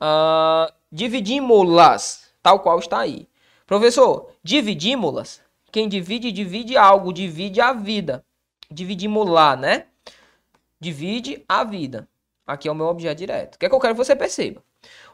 Uh, 0.00 0.72
dividimos-las, 0.90 2.30
tal 2.42 2.60
qual 2.60 2.78
está 2.78 2.98
aí. 2.98 3.28
Professor, 3.66 4.30
dividimos-las. 4.42 5.40
Quem 5.72 5.88
divide, 5.88 6.32
divide 6.32 6.76
algo, 6.76 7.12
divide 7.12 7.60
a 7.60 7.72
vida 7.72 8.24
dividimos 8.70 9.28
lá, 9.28 9.56
né? 9.56 9.86
Divide 10.78 11.44
a 11.48 11.64
vida. 11.64 12.08
Aqui 12.50 12.66
é 12.66 12.72
o 12.72 12.74
meu 12.74 12.86
objeto 12.86 13.18
direto. 13.18 13.54
O 13.54 13.58
que 13.60 13.66
é 13.66 13.68
que 13.68 13.74
eu 13.74 13.78
quero 13.78 13.94
que 13.94 14.04
você 14.04 14.16
perceba? 14.16 14.60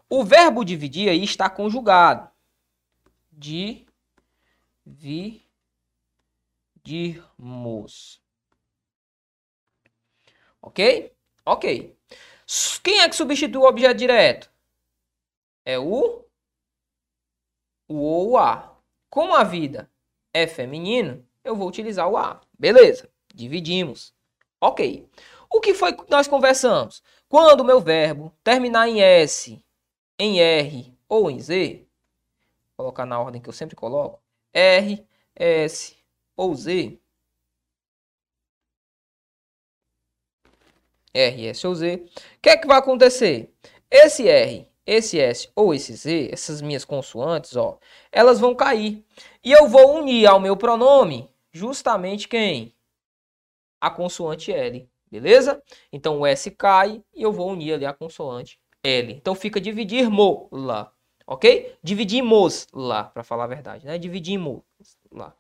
O 0.09 0.25
verbo 0.25 0.65
dividir 0.65 1.11
aí 1.11 1.23
está 1.23 1.51
conjugado. 1.51 2.31
Dividirmos. 4.87 5.53
Ok? 10.63 11.13
Ok. 11.45 11.95
Quem 12.83 13.01
é 13.01 13.09
que 13.09 13.15
substitui 13.15 13.61
o 13.61 13.69
objeto 13.69 13.99
direto? 13.99 14.51
É 15.63 15.79
o 15.79 16.25
o 17.87 17.97
ou 17.97 18.39
a. 18.39 18.75
Como 19.11 19.35
a 19.35 19.45
vida 19.45 19.91
é 20.33 20.47
feminino, 20.47 21.23
eu 21.45 21.55
vou 21.55 21.69
utilizar 21.69 22.09
o 22.09 22.17
a. 22.17 22.41
Beleza? 22.59 23.11
Dividimos. 23.35 24.15
Ok. 24.59 25.07
O 25.51 25.61
que 25.61 25.75
foi 25.75 25.93
que 25.93 26.11
nós 26.11 26.27
conversamos? 26.29 27.03
Quando 27.29 27.61
o 27.61 27.65
meu 27.65 27.81
verbo 27.81 28.33
terminar 28.43 28.89
em 28.89 29.01
S, 29.01 29.63
em 30.19 30.41
R 30.41 30.93
ou 31.09 31.31
em 31.31 31.41
Z, 31.41 31.87
vou 32.77 32.87
colocar 32.87 33.07
na 33.07 33.19
ordem 33.21 33.41
que 33.41 33.49
eu 33.49 33.53
sempre 33.53 33.77
coloco, 33.77 34.21
R, 34.53 35.07
S 35.35 35.97
ou 36.37 36.55
Z, 36.55 36.99
R, 41.15 41.47
S 41.47 41.67
ou 41.67 41.75
Z, 41.75 41.95
o 42.37 42.41
que 42.41 42.51
é 42.51 42.57
que 42.57 42.67
vai 42.67 42.79
acontecer? 42.79 43.53
Esse 43.91 44.29
R, 44.29 44.69
esse 44.87 45.19
S 45.19 45.51
ou 45.55 45.75
esse 45.75 45.95
Z, 45.95 46.31
essas 46.33 46.61
minhas 46.63 46.85
consoantes, 46.85 47.57
ó, 47.57 47.79
elas 48.13 48.39
vão 48.39 48.55
cair. 48.55 49.05
E 49.43 49.53
eu 49.53 49.69
vou 49.69 49.97
unir 49.99 50.27
ao 50.27 50.41
meu 50.41 50.57
pronome 50.57 51.31
justamente 51.53 52.29
quem? 52.29 52.77
a 53.81 53.91
consoante 53.91 54.53
L, 54.53 54.89
beleza? 55.11 55.63
Então 55.93 56.21
o 56.21 56.27
S 56.27 56.51
cai 56.51 57.03
e 57.15 57.23
eu 57.23 57.33
vou 57.33 57.51
unir 57.51 57.75
ali 57.75 57.87
a 57.87 57.93
consoante 57.93 58.59
L. 58.83 59.13
Então 59.13 59.35
fica 59.35 59.61
dividir-mo 59.61 60.49
lá, 60.53 60.93
ok? 61.27 61.75
Dividimos 61.83 62.67
lá, 62.73 63.05
para 63.05 63.23
falar 63.23 63.45
a 63.45 63.49
verdade, 63.49 63.87
né? 63.87 63.99
Dividimos 63.99 64.63
lá. 65.11 65.35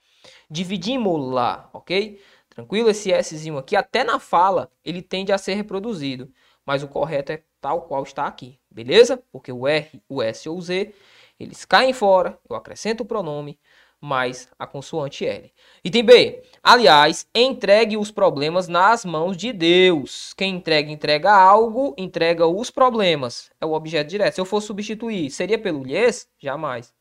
Dividimos 0.51 1.33
lá, 1.33 1.71
ok? 1.73 2.21
Tranquilo? 2.49 2.89
Esse 2.91 3.13
Szinho 3.23 3.59
aqui, 3.59 3.77
até 3.77 4.03
na 4.03 4.19
fala, 4.19 4.71
ele 4.85 5.03
tende 5.03 5.33
a 5.33 5.39
ser 5.39 5.55
reproduzido. 5.55 6.33
Mas 6.65 6.83
o 6.83 6.89
correto 6.89 7.33
é 7.33 7.43
tal 7.61 7.83
qual 7.83 8.03
está 8.03 8.27
aqui, 8.27 8.59
beleza? 8.71 9.23
Porque 9.31 9.53
o 9.53 9.69
R, 9.69 10.03
o 10.09 10.23
S 10.23 10.49
ou 10.49 10.59
o 10.59 10.63
Z, 10.63 10.93
eles 11.39 11.65
caem 11.65 11.93
fora, 11.93 12.39
eu 12.49 12.57
acrescento 12.57 13.03
o 13.03 13.07
pronome, 13.07 13.59
mais 14.07 14.49
a 14.57 14.67
consoante 14.67 15.27
L. 15.27 15.53
Item 15.85 16.05
B. 16.05 16.43
Aliás, 16.63 17.27
entregue 17.35 17.97
os 17.97 18.13
problemas 18.13 18.69
nas 18.69 19.05
mãos 19.05 19.37
de 19.37 19.53
Deus. 19.53 20.33
Quem 20.35 20.55
entrega, 20.55 20.91
entrega 20.91 21.33
algo, 21.33 21.93
entrega 21.99 22.47
os 22.47 22.71
problemas. 22.71 23.51
É 23.61 23.67
o 23.67 23.73
objeto 23.73 24.09
direto. 24.09 24.35
Se 24.35 24.41
eu 24.41 24.45
for 24.45 24.61
substituir, 24.61 25.31
seria 25.31 25.59
pelo 25.59 25.83
lhes? 25.83 26.29
Jamais. 26.39 26.95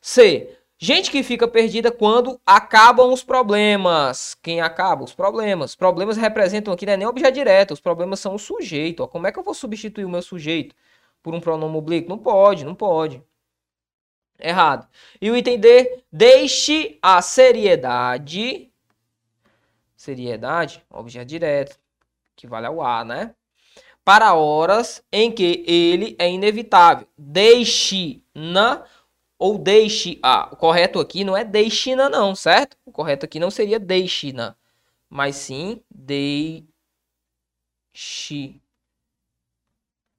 C. 0.00 0.56
Gente 0.78 1.10
que 1.10 1.22
fica 1.22 1.46
perdida 1.46 1.92
quando 1.92 2.40
acabam 2.44 3.12
os 3.12 3.22
problemas. 3.22 4.34
Quem 4.42 4.60
acaba? 4.60 5.04
Os 5.04 5.14
problemas. 5.14 5.76
Problemas 5.76 6.16
representam 6.16 6.72
aqui 6.72 6.86
não 6.86 6.94
é 6.94 6.96
nem 6.96 7.06
objeto 7.06 7.34
direto, 7.34 7.72
os 7.72 7.80
problemas 7.80 8.18
são 8.18 8.34
o 8.34 8.38
sujeito. 8.38 9.06
Como 9.08 9.26
é 9.26 9.32
que 9.32 9.38
eu 9.38 9.44
vou 9.44 9.54
substituir 9.54 10.04
o 10.04 10.08
meu 10.08 10.22
sujeito 10.22 10.74
por 11.22 11.34
um 11.34 11.40
pronome 11.40 11.76
oblíquo? 11.76 12.08
Não 12.08 12.18
pode, 12.18 12.64
não 12.64 12.74
pode. 12.74 13.22
Errado. 14.38 14.88
E 15.20 15.30
o 15.30 15.36
item 15.36 15.58
D, 15.58 16.02
deixe 16.12 16.98
a 17.00 17.22
seriedade. 17.22 18.70
Seriedade, 19.96 20.84
objeto 20.90 21.26
direto, 21.26 21.78
que 22.36 22.46
vale 22.46 22.66
ao 22.66 22.82
A, 22.82 23.04
né? 23.04 23.34
Para 24.04 24.34
horas 24.34 25.02
em 25.10 25.32
que 25.32 25.64
ele 25.66 26.14
é 26.18 26.30
inevitável. 26.30 27.08
Deixe 27.16 28.22
na 28.34 28.84
ou 29.38 29.58
deixe 29.58 30.18
a. 30.22 30.48
O 30.52 30.56
correto 30.56 31.00
aqui 31.00 31.24
não 31.24 31.36
é 31.36 31.44
deixe 31.44 31.94
na, 31.94 32.08
não, 32.08 32.34
certo? 32.34 32.76
O 32.84 32.92
correto 32.92 33.24
aqui 33.24 33.38
não 33.38 33.50
seria 33.50 33.78
deixe 33.78 34.32
na, 34.32 34.54
mas 35.08 35.36
sim 35.36 35.82
deixe 35.90 36.66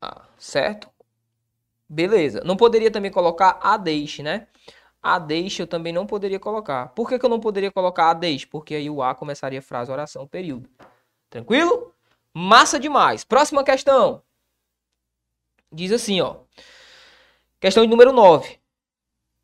a, 0.01 0.25
certo? 0.37 0.94
Beleza. 1.87 2.41
Não 2.43 2.57
poderia 2.57 2.89
também 2.89 3.11
colocar 3.11 3.59
a 3.61 3.77
deixe, 3.77 4.23
né? 4.23 4.47
A 5.01 5.19
deixe 5.19 5.61
eu 5.61 5.67
também 5.67 5.93
não 5.93 6.07
poderia 6.07 6.39
colocar. 6.39 6.87
Por 6.89 7.07
que, 7.07 7.19
que 7.19 7.25
eu 7.25 7.29
não 7.29 7.39
poderia 7.39 7.71
colocar 7.71 8.09
a 8.09 8.13
deixe? 8.13 8.47
Porque 8.47 8.73
aí 8.73 8.89
o 8.89 9.03
a 9.03 9.13
começaria 9.13 9.61
frase, 9.61 9.91
oração, 9.91 10.25
período. 10.25 10.67
Tranquilo? 11.29 11.93
Massa 12.33 12.79
demais. 12.79 13.23
Próxima 13.23 13.63
questão. 13.63 14.23
Diz 15.71 15.91
assim, 15.91 16.21
ó. 16.21 16.37
Questão 17.59 17.83
de 17.83 17.89
número 17.89 18.11
9. 18.11 18.59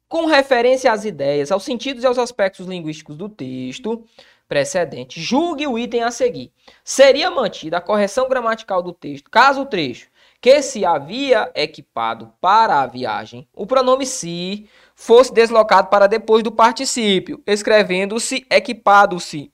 Com 0.07 0.25
referência 0.25 0.91
às 0.91 1.05
ideias, 1.05 1.51
aos 1.51 1.63
sentidos 1.63 2.03
e 2.03 2.07
aos 2.07 2.17
aspectos 2.17 2.67
linguísticos 2.67 3.15
do 3.15 3.29
texto 3.29 4.03
precedente, 4.47 5.21
julgue 5.21 5.65
o 5.65 5.79
item 5.79 6.03
a 6.03 6.11
seguir. 6.11 6.51
Seria 6.83 7.31
mantida 7.31 7.77
a 7.77 7.81
correção 7.81 8.27
gramatical 8.27 8.83
do 8.83 8.91
texto, 8.91 9.29
caso 9.29 9.61
o 9.61 9.65
trecho 9.65 10.10
que 10.41 10.63
se 10.63 10.83
havia 10.83 11.51
equipado 11.53 12.33
para 12.41 12.81
a 12.81 12.87
viagem, 12.87 13.47
o 13.53 13.67
pronome 13.67 14.07
se 14.07 14.67
fosse 14.95 15.31
deslocado 15.31 15.89
para 15.89 16.07
depois 16.07 16.41
do 16.41 16.51
particípio, 16.51 17.43
escrevendo-se 17.45 18.45
equipado-se. 18.49 19.53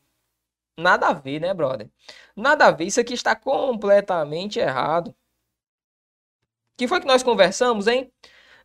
Nada 0.79 1.07
a 1.07 1.13
ver, 1.13 1.41
né, 1.41 1.53
brother? 1.53 1.89
Nada 2.35 2.67
a 2.67 2.71
ver, 2.71 2.85
isso 2.85 3.01
aqui 3.01 3.13
está 3.13 3.35
completamente 3.35 4.59
errado. 4.59 5.13
Que 6.77 6.87
foi 6.87 7.01
que 7.01 7.07
nós 7.07 7.23
conversamos, 7.23 7.87
hein? 7.87 8.09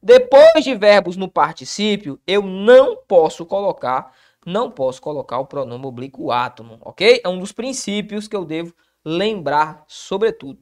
Depois 0.00 0.62
de 0.62 0.74
verbos 0.74 1.16
no 1.16 1.28
particípio, 1.28 2.20
eu 2.26 2.42
não 2.42 2.96
posso 2.96 3.44
colocar, 3.46 4.14
não 4.44 4.70
posso 4.70 5.00
colocar 5.00 5.38
o 5.38 5.46
pronome 5.46 5.86
oblíquo 5.86 6.30
átomo, 6.30 6.78
ok? 6.82 7.20
É 7.24 7.28
um 7.28 7.38
dos 7.38 7.52
princípios 7.52 8.28
que 8.28 8.36
eu 8.36 8.44
devo 8.44 8.74
lembrar, 9.04 9.84
sobretudo. 9.88 10.60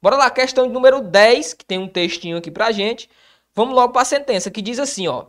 Bora 0.00 0.16
lá, 0.16 0.30
questão 0.30 0.68
número 0.68 1.00
10, 1.00 1.54
que 1.54 1.64
tem 1.64 1.78
um 1.78 1.88
textinho 1.88 2.36
aqui 2.36 2.50
pra 2.50 2.72
gente. 2.72 3.08
Vamos 3.54 3.74
logo 3.74 3.92
para 3.92 4.02
a 4.02 4.04
sentença, 4.06 4.50
que 4.50 4.60
diz 4.60 4.78
assim, 4.78 5.08
ó. 5.08 5.26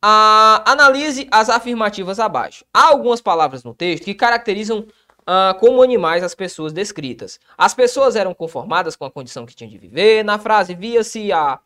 A, 0.00 0.62
analise 0.70 1.28
as 1.30 1.48
afirmativas 1.50 2.18
abaixo. 2.18 2.64
Há 2.72 2.88
algumas 2.88 3.20
palavras 3.20 3.64
no 3.64 3.74
texto 3.74 4.04
que 4.04 4.14
caracterizam 4.14 4.86
uh, 5.28 5.58
como 5.60 5.82
animais 5.82 6.22
as 6.22 6.34
pessoas 6.34 6.72
descritas. 6.72 7.38
As 7.56 7.74
pessoas 7.74 8.16
eram 8.16 8.32
conformadas 8.32 8.96
com 8.96 9.04
a 9.04 9.10
condição 9.10 9.44
que 9.44 9.54
tinham 9.54 9.70
de 9.70 9.78
viver. 9.78 10.24
Na 10.24 10.38
frase, 10.38 10.74
via-se 10.74 11.30
a 11.30 11.60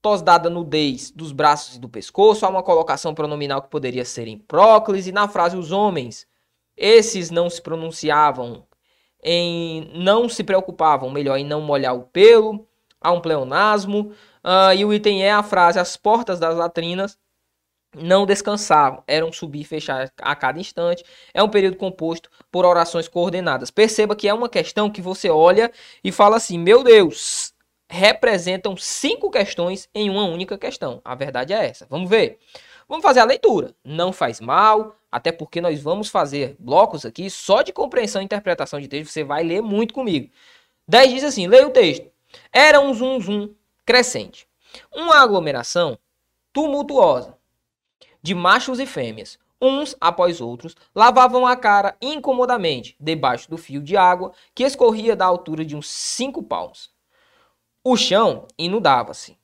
tosdada 0.00 0.50
nudez 0.50 1.10
dos 1.10 1.32
braços 1.32 1.76
e 1.76 1.78
do 1.80 1.88
pescoço, 1.88 2.44
há 2.44 2.48
uma 2.50 2.62
colocação 2.62 3.14
pronominal 3.14 3.62
que 3.62 3.70
poderia 3.70 4.04
ser 4.04 4.28
em 4.28 4.38
próclise. 4.38 5.10
Na 5.10 5.26
frase, 5.26 5.56
os 5.56 5.72
homens, 5.72 6.26
esses 6.76 7.30
não 7.30 7.48
se 7.48 7.60
pronunciavam 7.62 8.66
em. 9.24 9.90
não 9.94 10.28
se 10.28 10.44
preocupavam, 10.44 11.10
melhor, 11.10 11.36
em 11.38 11.44
não 11.44 11.60
molhar 11.60 11.94
o 11.94 12.02
pelo. 12.02 12.66
Há 13.00 13.12
um 13.12 13.20
pleonasmo. 13.20 14.12
Uh, 14.44 14.74
e 14.76 14.84
o 14.84 14.92
item 14.92 15.24
é 15.24 15.32
a 15.32 15.42
frase: 15.42 15.78
as 15.78 15.96
portas 15.96 16.38
das 16.38 16.54
latrinas 16.54 17.18
não 17.96 18.26
descansavam, 18.26 19.02
eram 19.06 19.32
subir 19.32 19.60
e 19.60 19.64
fechar 19.64 20.10
a 20.20 20.36
cada 20.36 20.58
instante. 20.58 21.04
É 21.32 21.42
um 21.42 21.48
período 21.48 21.76
composto 21.76 22.28
por 22.50 22.64
orações 22.64 23.08
coordenadas. 23.08 23.70
Perceba 23.70 24.16
que 24.16 24.28
é 24.28 24.34
uma 24.34 24.48
questão 24.48 24.90
que 24.90 25.00
você 25.00 25.30
olha 25.30 25.72
e 26.02 26.12
fala 26.12 26.36
assim: 26.36 26.58
meu 26.58 26.82
Deus, 26.82 27.54
representam 27.88 28.76
cinco 28.76 29.30
questões 29.30 29.88
em 29.94 30.10
uma 30.10 30.24
única 30.24 30.58
questão. 30.58 31.00
A 31.04 31.14
verdade 31.14 31.52
é 31.52 31.66
essa. 31.66 31.86
Vamos 31.88 32.10
ver. 32.10 32.38
Vamos 32.88 33.02
fazer 33.02 33.20
a 33.20 33.24
leitura. 33.24 33.74
Não 33.84 34.12
faz 34.12 34.40
mal, 34.40 34.94
até 35.14 35.30
porque 35.30 35.60
nós 35.60 35.80
vamos 35.80 36.08
fazer 36.08 36.56
blocos 36.58 37.06
aqui 37.06 37.30
só 37.30 37.62
de 37.62 37.72
compreensão 37.72 38.20
e 38.20 38.24
interpretação 38.24 38.80
de 38.80 38.88
texto. 38.88 39.12
Você 39.12 39.22
vai 39.22 39.44
ler 39.44 39.62
muito 39.62 39.94
comigo. 39.94 40.28
10 40.88 41.12
diz 41.12 41.22
assim: 41.22 41.46
leia 41.46 41.68
o 41.68 41.70
texto. 41.70 42.10
Era 42.52 42.80
um 42.80 42.92
zum 42.92 43.20
zum 43.20 43.54
crescente. 43.86 44.48
Uma 44.92 45.22
aglomeração 45.22 45.96
tumultuosa 46.52 47.38
de 48.20 48.34
machos 48.34 48.80
e 48.80 48.86
fêmeas. 48.86 49.38
Uns, 49.62 49.94
após 50.00 50.40
outros, 50.40 50.74
lavavam 50.92 51.46
a 51.46 51.54
cara 51.54 51.96
incomodamente 52.02 52.96
debaixo 52.98 53.48
do 53.48 53.56
fio 53.56 53.80
de 53.80 53.96
água 53.96 54.32
que 54.52 54.64
escorria 54.64 55.14
da 55.14 55.26
altura 55.26 55.64
de 55.64 55.76
uns 55.76 55.88
cinco 55.88 56.42
palmos. 56.42 56.90
O 57.84 57.96
chão 57.96 58.48
inundava-se. 58.58 59.38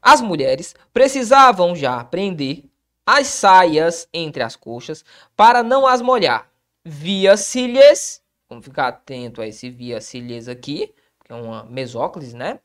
As 0.00 0.20
mulheres 0.20 0.72
precisavam 0.92 1.74
já 1.74 2.04
prender 2.04 2.62
as 3.06 3.28
saias 3.28 4.08
entre 4.12 4.42
as 4.42 4.56
coxas 4.56 5.04
para 5.36 5.62
não 5.62 5.86
as 5.86 6.02
molhar. 6.02 6.50
Via-se-lhes, 6.84 8.20
vamos 8.50 8.64
ficar 8.64 8.88
atento 8.88 9.40
a 9.40 9.46
esse 9.46 9.70
via-se-lhes 9.70 10.48
aqui, 10.48 10.92
que 11.24 11.32
é 11.32 11.34
uma 11.34 11.64
mesóclise, 11.64 12.36
né? 12.36 12.58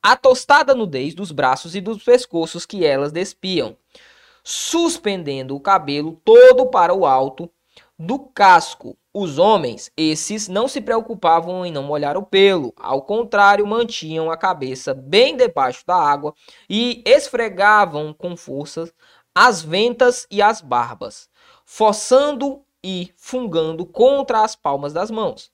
A 0.00 0.16
tostada 0.16 0.74
nudez 0.74 1.14
dos 1.14 1.32
braços 1.32 1.74
e 1.74 1.80
dos 1.80 2.02
pescoços 2.02 2.64
que 2.64 2.84
elas 2.86 3.10
despiam, 3.10 3.76
suspendendo 4.44 5.56
o 5.56 5.60
cabelo 5.60 6.20
todo 6.24 6.66
para 6.66 6.94
o 6.94 7.04
alto 7.04 7.50
do 7.98 8.18
casco 8.18 8.96
os 9.20 9.36
homens, 9.36 9.90
esses 9.96 10.46
não 10.46 10.68
se 10.68 10.80
preocupavam 10.80 11.66
em 11.66 11.72
não 11.72 11.82
molhar 11.82 12.16
o 12.16 12.22
pelo, 12.22 12.72
ao 12.76 13.02
contrário, 13.02 13.66
mantinham 13.66 14.30
a 14.30 14.36
cabeça 14.36 14.94
bem 14.94 15.36
debaixo 15.36 15.84
da 15.84 15.96
água 15.96 16.32
e 16.70 17.02
esfregavam 17.04 18.12
com 18.12 18.36
força 18.36 18.88
as 19.40 19.62
ventas 19.62 20.26
e 20.32 20.42
as 20.42 20.60
barbas, 20.60 21.30
forçando 21.64 22.60
e 22.82 23.12
fungando 23.16 23.86
contra 23.86 24.42
as 24.42 24.56
palmas 24.56 24.92
das 24.92 25.12
mãos. 25.12 25.52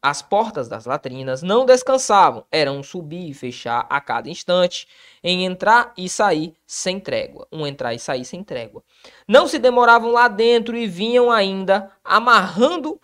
As 0.00 0.22
portas 0.22 0.68
das 0.68 0.86
latrinas 0.86 1.42
não 1.42 1.66
descansavam, 1.66 2.46
eram 2.48 2.80
subir 2.80 3.28
e 3.28 3.34
fechar 3.34 3.88
a 3.90 4.00
cada 4.00 4.30
instante, 4.30 4.86
em 5.20 5.44
entrar 5.44 5.92
e 5.98 6.08
sair 6.08 6.54
sem 6.64 7.00
trégua. 7.00 7.48
Um 7.50 7.66
entrar 7.66 7.92
e 7.92 7.98
sair 7.98 8.24
sem 8.24 8.44
trégua. 8.44 8.84
Não 9.26 9.48
se 9.48 9.58
demoravam 9.58 10.12
lá 10.12 10.28
dentro 10.28 10.76
e 10.76 10.86
vinham 10.86 11.28
ainda 11.28 11.90
amarrando 12.04 13.00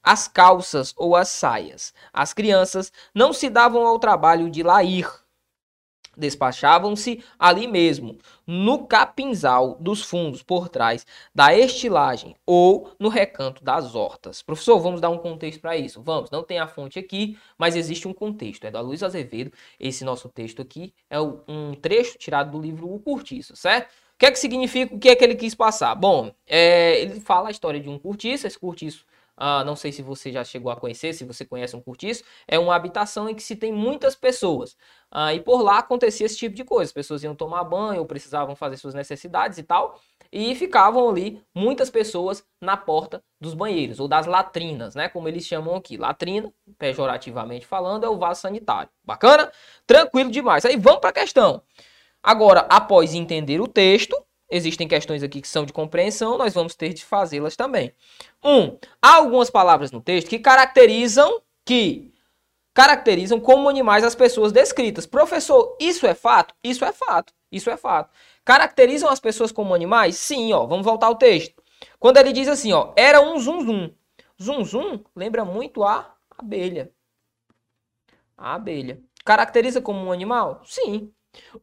as 0.00 0.28
calças 0.28 0.94
ou 0.96 1.16
as 1.16 1.26
saias. 1.28 1.92
As 2.12 2.32
crianças 2.32 2.92
não 3.12 3.32
se 3.32 3.50
davam 3.50 3.84
ao 3.84 3.98
trabalho 3.98 4.48
de 4.48 4.62
lá 4.62 4.84
ir 4.84 5.21
Despachavam-se 6.16 7.24
ali 7.38 7.66
mesmo, 7.66 8.18
no 8.46 8.86
capinzal 8.86 9.76
dos 9.80 10.02
fundos 10.02 10.42
por 10.42 10.68
trás 10.68 11.06
da 11.34 11.56
estilagem 11.56 12.36
ou 12.44 12.90
no 12.98 13.08
recanto 13.08 13.64
das 13.64 13.94
hortas. 13.94 14.42
Professor, 14.42 14.78
vamos 14.78 15.00
dar 15.00 15.10
um 15.10 15.18
contexto 15.18 15.60
para 15.60 15.76
isso? 15.76 16.02
Vamos, 16.02 16.30
não 16.30 16.42
tem 16.42 16.58
a 16.58 16.66
fonte 16.66 16.98
aqui, 16.98 17.38
mas 17.56 17.76
existe 17.76 18.06
um 18.06 18.12
contexto. 18.12 18.64
É 18.64 18.70
da 18.70 18.80
Luiz 18.80 19.02
Azevedo. 19.02 19.52
Esse 19.80 20.04
nosso 20.04 20.28
texto 20.28 20.60
aqui 20.60 20.92
é 21.08 21.20
um 21.20 21.74
trecho 21.80 22.18
tirado 22.18 22.50
do 22.50 22.60
livro 22.60 22.92
O 22.92 23.00
Curtiço, 23.00 23.56
certo? 23.56 23.90
O 24.14 24.18
que 24.18 24.26
é 24.26 24.30
que 24.30 24.38
significa? 24.38 24.94
O 24.94 24.98
que 24.98 25.08
é 25.08 25.16
que 25.16 25.24
ele 25.24 25.34
quis 25.34 25.54
passar? 25.54 25.94
Bom, 25.94 26.32
é, 26.46 27.00
ele 27.00 27.20
fala 27.20 27.48
a 27.48 27.50
história 27.50 27.80
de 27.80 27.88
um 27.88 27.98
cortiço. 27.98 28.46
Esse 28.46 28.58
cortiço 28.58 29.04
ah, 29.44 29.64
não 29.64 29.74
sei 29.74 29.90
se 29.90 30.02
você 30.02 30.30
já 30.30 30.44
chegou 30.44 30.70
a 30.70 30.76
conhecer, 30.76 31.12
se 31.12 31.24
você 31.24 31.44
conhece 31.44 31.74
um 31.74 31.80
cortiço, 31.80 32.22
é 32.46 32.60
uma 32.60 32.76
habitação 32.76 33.28
em 33.28 33.34
que 33.34 33.42
se 33.42 33.56
tem 33.56 33.72
muitas 33.72 34.14
pessoas. 34.14 34.76
Ah, 35.10 35.34
e 35.34 35.40
por 35.40 35.62
lá 35.62 35.78
acontecia 35.78 36.26
esse 36.26 36.36
tipo 36.36 36.54
de 36.54 36.62
coisa. 36.62 36.90
As 36.90 36.92
pessoas 36.92 37.24
iam 37.24 37.34
tomar 37.34 37.64
banho 37.64 37.98
ou 37.98 38.06
precisavam 38.06 38.54
fazer 38.54 38.76
suas 38.76 38.94
necessidades 38.94 39.58
e 39.58 39.64
tal. 39.64 39.98
E 40.30 40.54
ficavam 40.54 41.10
ali 41.10 41.42
muitas 41.52 41.90
pessoas 41.90 42.46
na 42.60 42.76
porta 42.76 43.20
dos 43.40 43.52
banheiros, 43.52 43.98
ou 43.98 44.06
das 44.06 44.26
latrinas, 44.26 44.94
né? 44.94 45.08
Como 45.08 45.26
eles 45.26 45.44
chamam 45.44 45.74
aqui. 45.74 45.96
Latrina, 45.96 46.52
pejorativamente 46.78 47.66
falando, 47.66 48.04
é 48.04 48.08
o 48.08 48.16
vaso 48.16 48.42
sanitário. 48.42 48.90
Bacana? 49.04 49.50
Tranquilo 49.84 50.30
demais. 50.30 50.64
Aí 50.64 50.76
vamos 50.76 51.00
para 51.00 51.10
a 51.10 51.14
questão. 51.14 51.60
Agora, 52.22 52.60
após 52.70 53.12
entender 53.12 53.60
o 53.60 53.66
texto, 53.66 54.16
Existem 54.54 54.86
questões 54.86 55.22
aqui 55.22 55.40
que 55.40 55.48
são 55.48 55.64
de 55.64 55.72
compreensão, 55.72 56.36
nós 56.36 56.52
vamos 56.52 56.74
ter 56.74 56.92
de 56.92 57.02
fazê-las 57.02 57.56
também. 57.56 57.90
Um, 58.44 58.76
há 59.00 59.14
algumas 59.16 59.48
palavras 59.48 59.90
no 59.90 59.98
texto 59.98 60.28
que 60.28 60.38
caracterizam 60.38 61.40
que 61.64 62.12
caracterizam 62.74 63.40
como 63.40 63.66
animais 63.66 64.04
as 64.04 64.14
pessoas 64.14 64.52
descritas. 64.52 65.06
Professor, 65.06 65.74
isso 65.80 66.06
é 66.06 66.12
fato? 66.12 66.54
Isso 66.62 66.84
é 66.84 66.92
fato. 66.92 67.32
Isso 67.50 67.70
é 67.70 67.78
fato. 67.78 68.10
Caracterizam 68.44 69.08
as 69.08 69.18
pessoas 69.18 69.50
como 69.50 69.72
animais? 69.72 70.16
Sim, 70.16 70.52
ó. 70.52 70.66
Vamos 70.66 70.84
voltar 70.84 71.06
ao 71.06 71.16
texto. 71.16 71.62
Quando 71.98 72.18
ele 72.18 72.30
diz 72.30 72.46
assim, 72.46 72.74
ó, 72.74 72.92
era 72.94 73.22
um 73.22 73.38
zum 73.38 73.64
zum. 73.64 73.90
Zum 74.38 74.64
zum 74.66 75.02
lembra 75.16 75.46
muito 75.46 75.82
a 75.82 76.14
abelha. 76.36 76.92
A 78.36 78.56
abelha. 78.56 79.00
Caracteriza 79.24 79.80
como 79.80 80.04
um 80.04 80.12
animal? 80.12 80.60
Sim. 80.66 81.10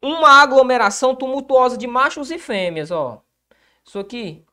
Uma 0.02 0.42
aglomeração 0.42 1.16
tumultuosa 1.16 1.78
de 1.78 1.88
machos 1.88 2.32
e 2.32 2.40
fêmeas, 2.40 2.92
ó. 2.92 3.22
Isso 3.86 4.00
aqui, 4.00 4.46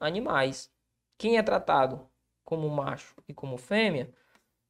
animais. 0.00 0.70
Quem 1.18 1.38
é 1.38 1.42
tratado 1.42 2.08
como 2.44 2.68
macho 2.68 3.14
e 3.28 3.34
como 3.34 3.56
fêmea 3.56 4.12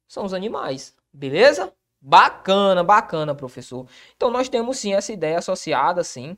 são 0.07 0.25
os 0.25 0.33
animais, 0.33 0.95
beleza? 1.11 1.73
Bacana, 1.99 2.83
bacana, 2.83 3.35
professor. 3.35 3.87
Então 4.15 4.29
nós 4.31 4.47
temos 4.49 4.77
sim 4.79 4.93
essa 4.93 5.11
ideia 5.11 5.39
associada 5.39 6.03
sim 6.03 6.37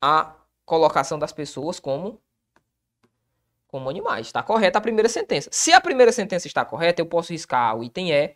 à 0.00 0.34
colocação 0.64 1.18
das 1.18 1.32
pessoas 1.32 1.80
como 1.80 2.20
como 3.68 3.90
animais. 3.90 4.26
Está 4.26 4.42
correta 4.42 4.78
a 4.78 4.80
primeira 4.80 5.08
sentença. 5.08 5.48
Se 5.52 5.72
a 5.72 5.80
primeira 5.80 6.10
sentença 6.10 6.46
está 6.46 6.64
correta, 6.64 7.00
eu 7.02 7.06
posso 7.06 7.32
riscar 7.32 7.76
o 7.76 7.84
item 7.84 8.12
E 8.12 8.34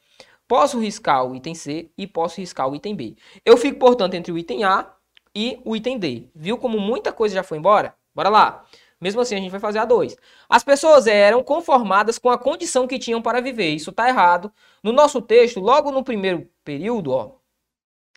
Posso 0.52 0.78
riscar 0.78 1.24
o 1.24 1.34
item 1.34 1.54
C 1.54 1.90
e 1.96 2.06
posso 2.06 2.38
riscar 2.38 2.68
o 2.68 2.76
item 2.76 2.94
B. 2.94 3.16
Eu 3.42 3.56
fico, 3.56 3.78
portanto, 3.78 4.12
entre 4.12 4.30
o 4.30 4.36
item 4.36 4.64
A 4.64 4.94
e 5.34 5.58
o 5.64 5.74
item 5.74 5.98
D. 5.98 6.28
Viu 6.34 6.58
como 6.58 6.78
muita 6.78 7.10
coisa 7.10 7.34
já 7.34 7.42
foi 7.42 7.56
embora? 7.56 7.94
Bora 8.14 8.28
lá. 8.28 8.62
Mesmo 9.00 9.22
assim, 9.22 9.34
a 9.34 9.38
gente 9.38 9.50
vai 9.50 9.58
fazer 9.58 9.78
a 9.78 9.86
2. 9.86 10.14
As 10.50 10.62
pessoas 10.62 11.06
eram 11.06 11.42
conformadas 11.42 12.18
com 12.18 12.28
a 12.28 12.36
condição 12.36 12.86
que 12.86 12.98
tinham 12.98 13.22
para 13.22 13.40
viver. 13.40 13.70
Isso 13.70 13.88
está 13.88 14.06
errado. 14.10 14.52
No 14.82 14.92
nosso 14.92 15.22
texto, 15.22 15.58
logo 15.58 15.90
no 15.90 16.04
primeiro 16.04 16.46
período, 16.62 17.12
ó, 17.12 17.30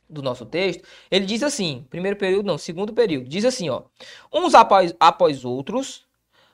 do 0.09 0.21
nosso 0.21 0.45
texto, 0.45 0.85
ele 1.09 1.25
diz 1.25 1.41
assim, 1.41 1.87
primeiro 1.89 2.17
período 2.17 2.47
não, 2.47 2.57
segundo 2.57 2.91
período, 2.91 3.29
diz 3.29 3.45
assim, 3.45 3.69
ó, 3.69 3.83
uns 4.33 4.53
após, 4.53 4.93
após 4.99 5.45
outros 5.45 5.99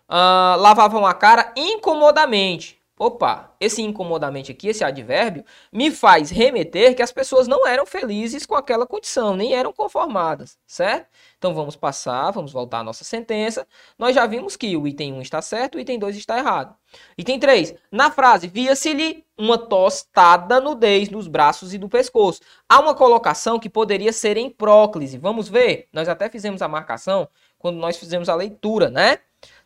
uh, 0.08 0.60
lavavam 0.60 1.08
a 1.08 1.14
cara 1.16 1.52
incomodamente. 1.58 2.81
Opa, 3.04 3.56
esse 3.60 3.82
incomodamente 3.82 4.52
aqui, 4.52 4.68
esse 4.68 4.84
advérbio, 4.84 5.44
me 5.74 5.90
faz 5.90 6.30
remeter 6.30 6.96
que 6.96 7.02
as 7.02 7.12
pessoas 7.12 7.48
não 7.48 7.66
eram 7.66 7.84
felizes 7.84 8.46
com 8.46 8.54
aquela 8.54 8.86
condição, 8.86 9.36
nem 9.36 9.56
eram 9.56 9.74
conformadas, 9.74 10.56
certo? 10.68 11.08
Então 11.36 11.52
vamos 11.52 11.76
passar, 11.76 12.30
vamos 12.30 12.52
voltar 12.52 12.82
à 12.82 12.84
nossa 12.84 13.04
sentença. 13.04 13.68
Nós 13.98 14.14
já 14.14 14.28
vimos 14.28 14.56
que 14.56 14.78
o 14.78 14.88
item 14.88 15.14
1 15.14 15.22
está 15.24 15.42
certo, 15.42 15.80
o 15.80 15.80
item 15.80 15.98
2 15.98 16.16
está 16.16 16.38
errado. 16.38 16.76
Item 17.18 17.40
3, 17.40 17.74
na 17.92 18.12
frase, 18.12 18.48
via-se-lhe 18.48 19.26
uma 19.36 19.58
tostada 19.58 20.62
nudez 20.62 21.10
nos 21.10 21.28
braços 21.28 21.74
e 21.74 21.80
do 21.80 21.90
pescoço. 21.90 22.42
Há 22.70 22.80
uma 22.80 22.94
colocação 22.94 23.58
que 23.58 23.68
poderia 23.68 24.14
ser 24.14 24.38
em 24.38 24.48
próclise. 24.48 25.18
Vamos 25.18 25.50
ver? 25.50 25.88
Nós 25.92 26.08
até 26.08 26.30
fizemos 26.30 26.62
a 26.62 26.68
marcação 26.68 27.28
quando 27.58 27.78
nós 27.78 27.98
fizemos 27.98 28.30
a 28.30 28.36
leitura, 28.36 28.92
né? 28.92 29.18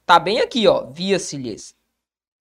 Tá 0.05 0.19
bem 0.19 0.39
aqui, 0.39 0.69
ó, 0.69 0.85
via-se-lhes. 0.89 1.75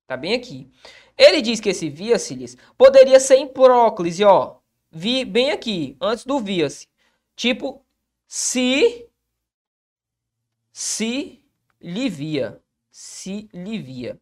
Tá 0.06 0.16
bem 0.16 0.34
aqui. 0.34 0.70
Ele 1.16 1.40
diz 1.40 1.60
que 1.60 1.70
esse 1.70 1.88
via-se-lhes 1.88 2.56
poderia 2.76 3.18
ser 3.20 3.36
em 3.36 3.48
próclise, 3.48 4.24
ó. 4.24 4.56
Vi 4.90 5.24
bem 5.24 5.50
aqui, 5.50 5.96
antes 6.00 6.24
do 6.24 6.38
via-se. 6.38 6.88
Tipo, 7.34 7.84
se 8.26 9.08
se 10.72 11.42
lhe 11.80 12.08
via, 12.08 12.60
se 12.90 13.48
lhe 13.52 13.78
via. 13.78 14.20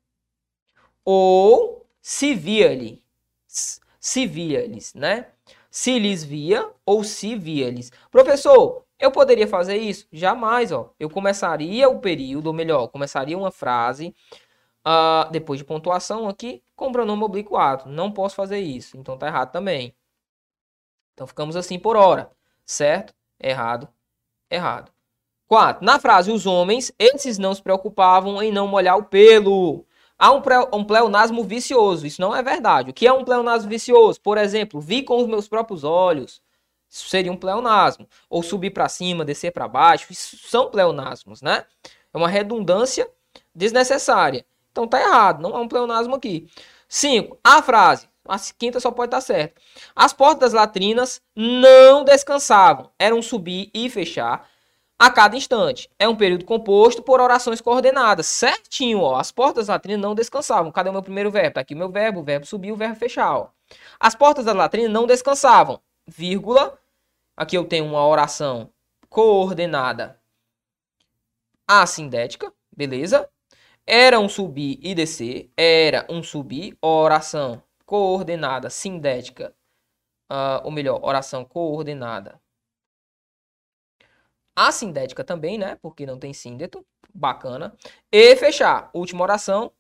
Ou 1.05 1.87
se 2.01 2.35
via-lhe, 2.35 3.03
se 3.47 4.27
via-lhes, 4.27 4.95
né? 4.95 5.29
Se 5.71 5.99
lhes 5.99 6.23
via 6.23 6.71
ou 6.85 7.03
se 7.03 7.35
via-lhes. 7.35 7.91
Professor, 8.11 8.85
eu 8.99 9.11
poderia 9.11 9.49
fazer 9.49 9.79
isso? 9.79 10.07
Jamais, 10.13 10.71
ó. 10.71 10.95
Eu 11.01 11.09
começaria 11.09 11.89
o 11.89 12.01
período, 12.01 12.49
ou 12.49 12.53
melhor, 12.53 12.89
começaria 12.89 13.37
uma 13.37 13.51
frase 13.51 14.15
uh, 14.87 15.31
depois 15.31 15.59
de 15.59 15.65
pontuação 15.65 16.29
aqui 16.29 16.63
com 16.77 16.93
pronome 16.93 17.23
oblíquo 17.23 17.57
Não 17.87 18.13
posso 18.13 18.35
fazer 18.35 18.59
isso, 18.59 18.97
então 18.97 19.17
tá 19.17 19.27
errado 19.27 19.53
também. 19.53 19.95
Então 21.15 21.27
ficamos 21.27 21.57
assim 21.57 21.79
por 21.79 21.97
hora, 21.97 22.31
certo? 22.65 23.15
Errado, 23.41 23.89
errado. 24.51 24.93
4. 25.47 25.85
Na 25.85 25.99
frase 25.99 26.33
os 26.33 26.47
homens, 26.47 26.91
esses 26.99 27.37
não 27.37 27.55
se 27.55 27.63
preocupavam 27.63 28.43
em 28.43 28.51
não 28.51 28.67
molhar 28.67 28.97
o 28.97 29.05
pelo. 29.05 29.85
Há 30.19 30.33
um, 30.33 30.41
um 30.73 30.85
pleonasmo 30.85 31.45
vicioso, 31.45 32.07
isso 32.07 32.21
não 32.21 32.35
é 32.35 32.43
verdade. 32.43 32.91
O 32.91 32.95
que 32.95 33.07
é 33.07 33.13
um 33.13 33.25
pleonasmo 33.25 33.69
vicioso? 33.69 34.21
Por 34.21 34.39
exemplo, 34.39 34.81
vi 34.81 35.03
com 35.03 35.21
os 35.21 35.27
meus 35.27 35.49
próprios 35.49 35.85
olhos. 35.85 36.41
Isso 36.89 37.09
seria 37.09 37.33
um 37.33 37.37
pleonasmo. 37.37 38.09
Ou 38.31 38.43
subir 38.43 38.71
para 38.71 38.89
cima, 38.89 39.25
descer 39.25 39.51
para 39.51 39.67
baixo. 39.67 40.13
Isso 40.13 40.39
são 40.49 40.71
pleonasmos, 40.71 41.43
né? 41.43 41.65
É 42.13 42.17
uma 42.17 42.29
redundância 42.29 43.11
desnecessária. 43.55 44.47
Então 44.73 44.89
tá 44.89 45.01
errado, 45.01 45.41
não 45.41 45.57
é 45.57 45.61
um 45.61 45.69
pleonasmo 45.69 46.17
aqui. 46.17 46.49
5. 46.89 47.39
A 47.45 47.63
frase. 47.63 48.09
A 48.27 48.37
quinta 48.57 48.81
só 48.81 48.91
pode 48.91 49.09
estar 49.09 49.21
certa. 49.21 49.61
As 49.95 50.13
portas 50.13 50.41
das 50.41 50.53
latrinas 50.53 51.21
não 51.37 52.05
descansavam. 52.05 52.91
Eram 52.99 53.23
subir 53.23 53.71
e 53.75 53.89
fechar 53.91 54.49
a 54.99 55.11
cada 55.11 55.37
instante. 55.37 55.91
É 55.99 56.09
um 56.09 56.17
período 56.17 56.45
composto 56.45 57.03
por 57.03 57.21
orações 57.21 57.61
coordenadas. 57.61 58.27
Certinho, 58.27 59.01
ó. 59.01 59.17
As 59.17 59.33
portas 59.33 59.67
das 59.67 59.75
latrinas 59.75 60.01
não 60.01 60.15
descansavam. 60.15 60.73
Cadê 60.73 60.91
o 60.91 60.93
meu 60.93 61.03
primeiro 61.03 61.31
verbo? 61.31 61.55
Tá 61.55 61.61
aqui 61.61 61.75
o 61.75 61.79
meu 61.79 61.91
verbo, 61.91 62.21
o 62.21 62.25
verbo 62.25 62.47
subir, 62.47 62.73
o 62.73 62.77
verbo 62.77 62.97
fechar, 62.97 63.37
ó. 63.37 63.49
As 63.99 64.15
portas 64.15 64.45
das 64.45 64.55
latrinas 64.55 64.91
não 64.91 65.07
descansavam. 65.07 65.81
Vírgula, 66.07 66.79
Aqui 67.37 67.57
eu 67.57 67.65
tenho 67.65 67.87
uma 67.87 68.07
oração 68.07 68.71
coordenada 69.09 70.21
assindética, 71.67 72.53
beleza? 72.71 73.29
Era 73.87 74.21
um 74.21 74.29
subir 74.29 74.79
e 74.83 74.95
descer, 74.95 75.51
era 75.57 76.07
um 76.09 76.23
subir, 76.23 76.77
oração 76.81 77.63
coordenada 77.85 78.71
sindética, 78.71 79.55
uh, 80.31 80.65
ou 80.65 80.71
melhor, 80.71 81.01
oração 81.03 81.45
coordenada 81.45 82.41
assindética 84.55 85.25
também, 85.25 85.59
né? 85.59 85.77
Porque 85.83 86.07
não 86.07 86.19
tem 86.19 86.33
síndeto, 86.33 86.85
bacana. 87.13 87.75
E 88.11 88.37
fechar, 88.37 88.91
última 88.95 89.23
oração, 89.23 89.73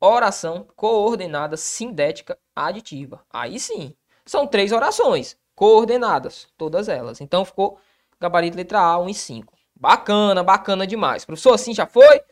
oração 0.00 0.66
coordenada 0.76 1.56
sindética 1.56 2.38
aditiva. 2.54 3.24
Aí 3.30 3.58
sim, 3.58 3.94
são 4.24 4.46
três 4.46 4.72
orações 4.72 5.36
coordenadas, 5.54 6.48
todas 6.56 6.88
elas. 6.88 7.20
Então 7.20 7.44
ficou 7.44 7.78
gabarito 8.20 8.56
letra 8.56 8.80
A, 8.80 8.98
1 8.98 9.08
e 9.08 9.14
5. 9.14 9.54
Bacana, 9.74 10.42
bacana 10.44 10.86
demais. 10.86 11.24
Professor, 11.24 11.54
assim 11.54 11.74
já 11.74 11.86
foi? 11.86 12.22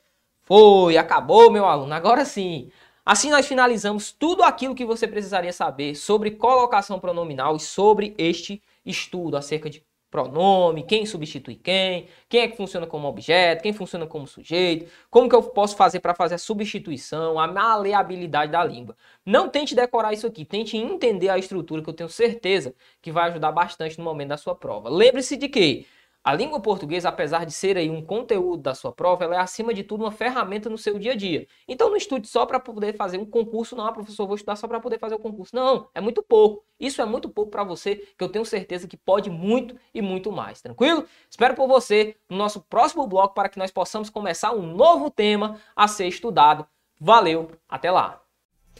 Foi, 0.50 0.96
acabou, 0.96 1.48
meu 1.48 1.64
aluno. 1.64 1.94
Agora 1.94 2.24
sim. 2.24 2.72
Assim 3.06 3.30
nós 3.30 3.46
finalizamos 3.46 4.10
tudo 4.10 4.42
aquilo 4.42 4.74
que 4.74 4.84
você 4.84 5.06
precisaria 5.06 5.52
saber 5.52 5.94
sobre 5.94 6.32
colocação 6.32 6.98
pronominal 6.98 7.54
e 7.54 7.60
sobre 7.60 8.16
este 8.18 8.60
estudo 8.84 9.36
acerca 9.36 9.70
de 9.70 9.80
pronome, 10.10 10.82
quem 10.82 11.06
substitui 11.06 11.54
quem, 11.54 12.08
quem 12.28 12.40
é 12.40 12.48
que 12.48 12.56
funciona 12.56 12.84
como 12.84 13.06
objeto, 13.06 13.62
quem 13.62 13.72
funciona 13.72 14.08
como 14.08 14.26
sujeito, 14.26 14.90
como 15.08 15.28
que 15.28 15.36
eu 15.36 15.42
posso 15.44 15.76
fazer 15.76 16.00
para 16.00 16.16
fazer 16.16 16.34
a 16.34 16.38
substituição, 16.38 17.38
a 17.38 17.46
maleabilidade 17.46 18.50
da 18.50 18.64
língua. 18.64 18.96
Não 19.24 19.48
tente 19.48 19.72
decorar 19.72 20.12
isso 20.12 20.26
aqui, 20.26 20.44
tente 20.44 20.76
entender 20.76 21.28
a 21.28 21.38
estrutura 21.38 21.80
que 21.80 21.88
eu 21.88 21.94
tenho 21.94 22.08
certeza 22.08 22.74
que 23.00 23.12
vai 23.12 23.30
ajudar 23.30 23.52
bastante 23.52 23.96
no 23.98 24.04
momento 24.04 24.30
da 24.30 24.36
sua 24.36 24.56
prova. 24.56 24.88
Lembre-se 24.88 25.36
de 25.36 25.48
que 25.48 25.86
a 26.22 26.34
língua 26.34 26.60
portuguesa, 26.60 27.08
apesar 27.08 27.46
de 27.46 27.52
ser 27.52 27.78
aí 27.78 27.88
um 27.88 28.04
conteúdo 28.04 28.62
da 28.62 28.74
sua 28.74 28.92
prova, 28.92 29.24
ela 29.24 29.36
é 29.36 29.38
acima 29.38 29.72
de 29.72 29.82
tudo 29.82 30.04
uma 30.04 30.12
ferramenta 30.12 30.68
no 30.68 30.76
seu 30.76 30.98
dia 30.98 31.12
a 31.12 31.16
dia. 31.16 31.46
Então 31.66 31.88
não 31.88 31.96
estude 31.96 32.28
só 32.28 32.44
para 32.44 32.60
poder 32.60 32.94
fazer 32.94 33.16
um 33.16 33.24
concurso, 33.24 33.74
não, 33.74 33.86
ah, 33.86 33.92
professor, 33.92 34.26
vou 34.26 34.36
estudar 34.36 34.56
só 34.56 34.68
para 34.68 34.78
poder 34.80 34.98
fazer 34.98 35.14
o 35.14 35.18
concurso. 35.18 35.56
Não, 35.56 35.88
é 35.94 36.00
muito 36.00 36.22
pouco. 36.22 36.62
Isso 36.78 37.00
é 37.00 37.06
muito 37.06 37.28
pouco 37.28 37.50
para 37.50 37.64
você, 37.64 37.96
que 37.96 38.22
eu 38.22 38.28
tenho 38.28 38.44
certeza 38.44 38.86
que 38.86 38.96
pode 38.96 39.30
muito 39.30 39.74
e 39.94 40.02
muito 40.02 40.30
mais, 40.30 40.60
tranquilo? 40.60 41.04
Espero 41.30 41.54
por 41.54 41.66
você 41.66 42.16
no 42.28 42.36
nosso 42.36 42.60
próximo 42.60 43.06
bloco 43.06 43.34
para 43.34 43.48
que 43.48 43.58
nós 43.58 43.70
possamos 43.70 44.10
começar 44.10 44.52
um 44.52 44.74
novo 44.74 45.10
tema 45.10 45.56
a 45.74 45.88
ser 45.88 46.06
estudado. 46.06 46.66
Valeu, 47.00 47.50
até 47.66 47.90
lá. 47.90 48.20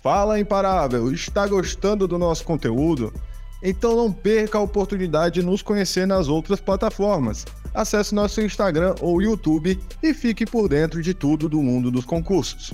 Fala 0.03 0.39
Imparável, 0.39 1.11
está 1.13 1.47
gostando 1.47 2.07
do 2.07 2.19
nosso 2.19 2.45
conteúdo? 2.45 3.13
Então 3.63 3.97
não 3.97 4.13
perca 4.13 4.59
a 4.59 4.63
oportunidade 4.63 5.41
de 5.41 5.47
nos 5.47 5.63
conhecer 5.63 6.07
nas 6.07 6.29
outras 6.29 6.61
plataformas. 6.61 7.45
Acesse 7.75 8.15
nosso 8.15 8.41
Instagram 8.41 8.95
ou 9.01 9.23
YouTube 9.23 9.79
e 10.03 10.15
fique 10.15 10.45
por 10.45 10.69
dentro 10.69 11.03
de 11.03 11.15
tudo 11.15 11.49
do 11.49 11.63
mundo 11.63 11.91
dos 11.91 12.05
concursos. 12.05 12.73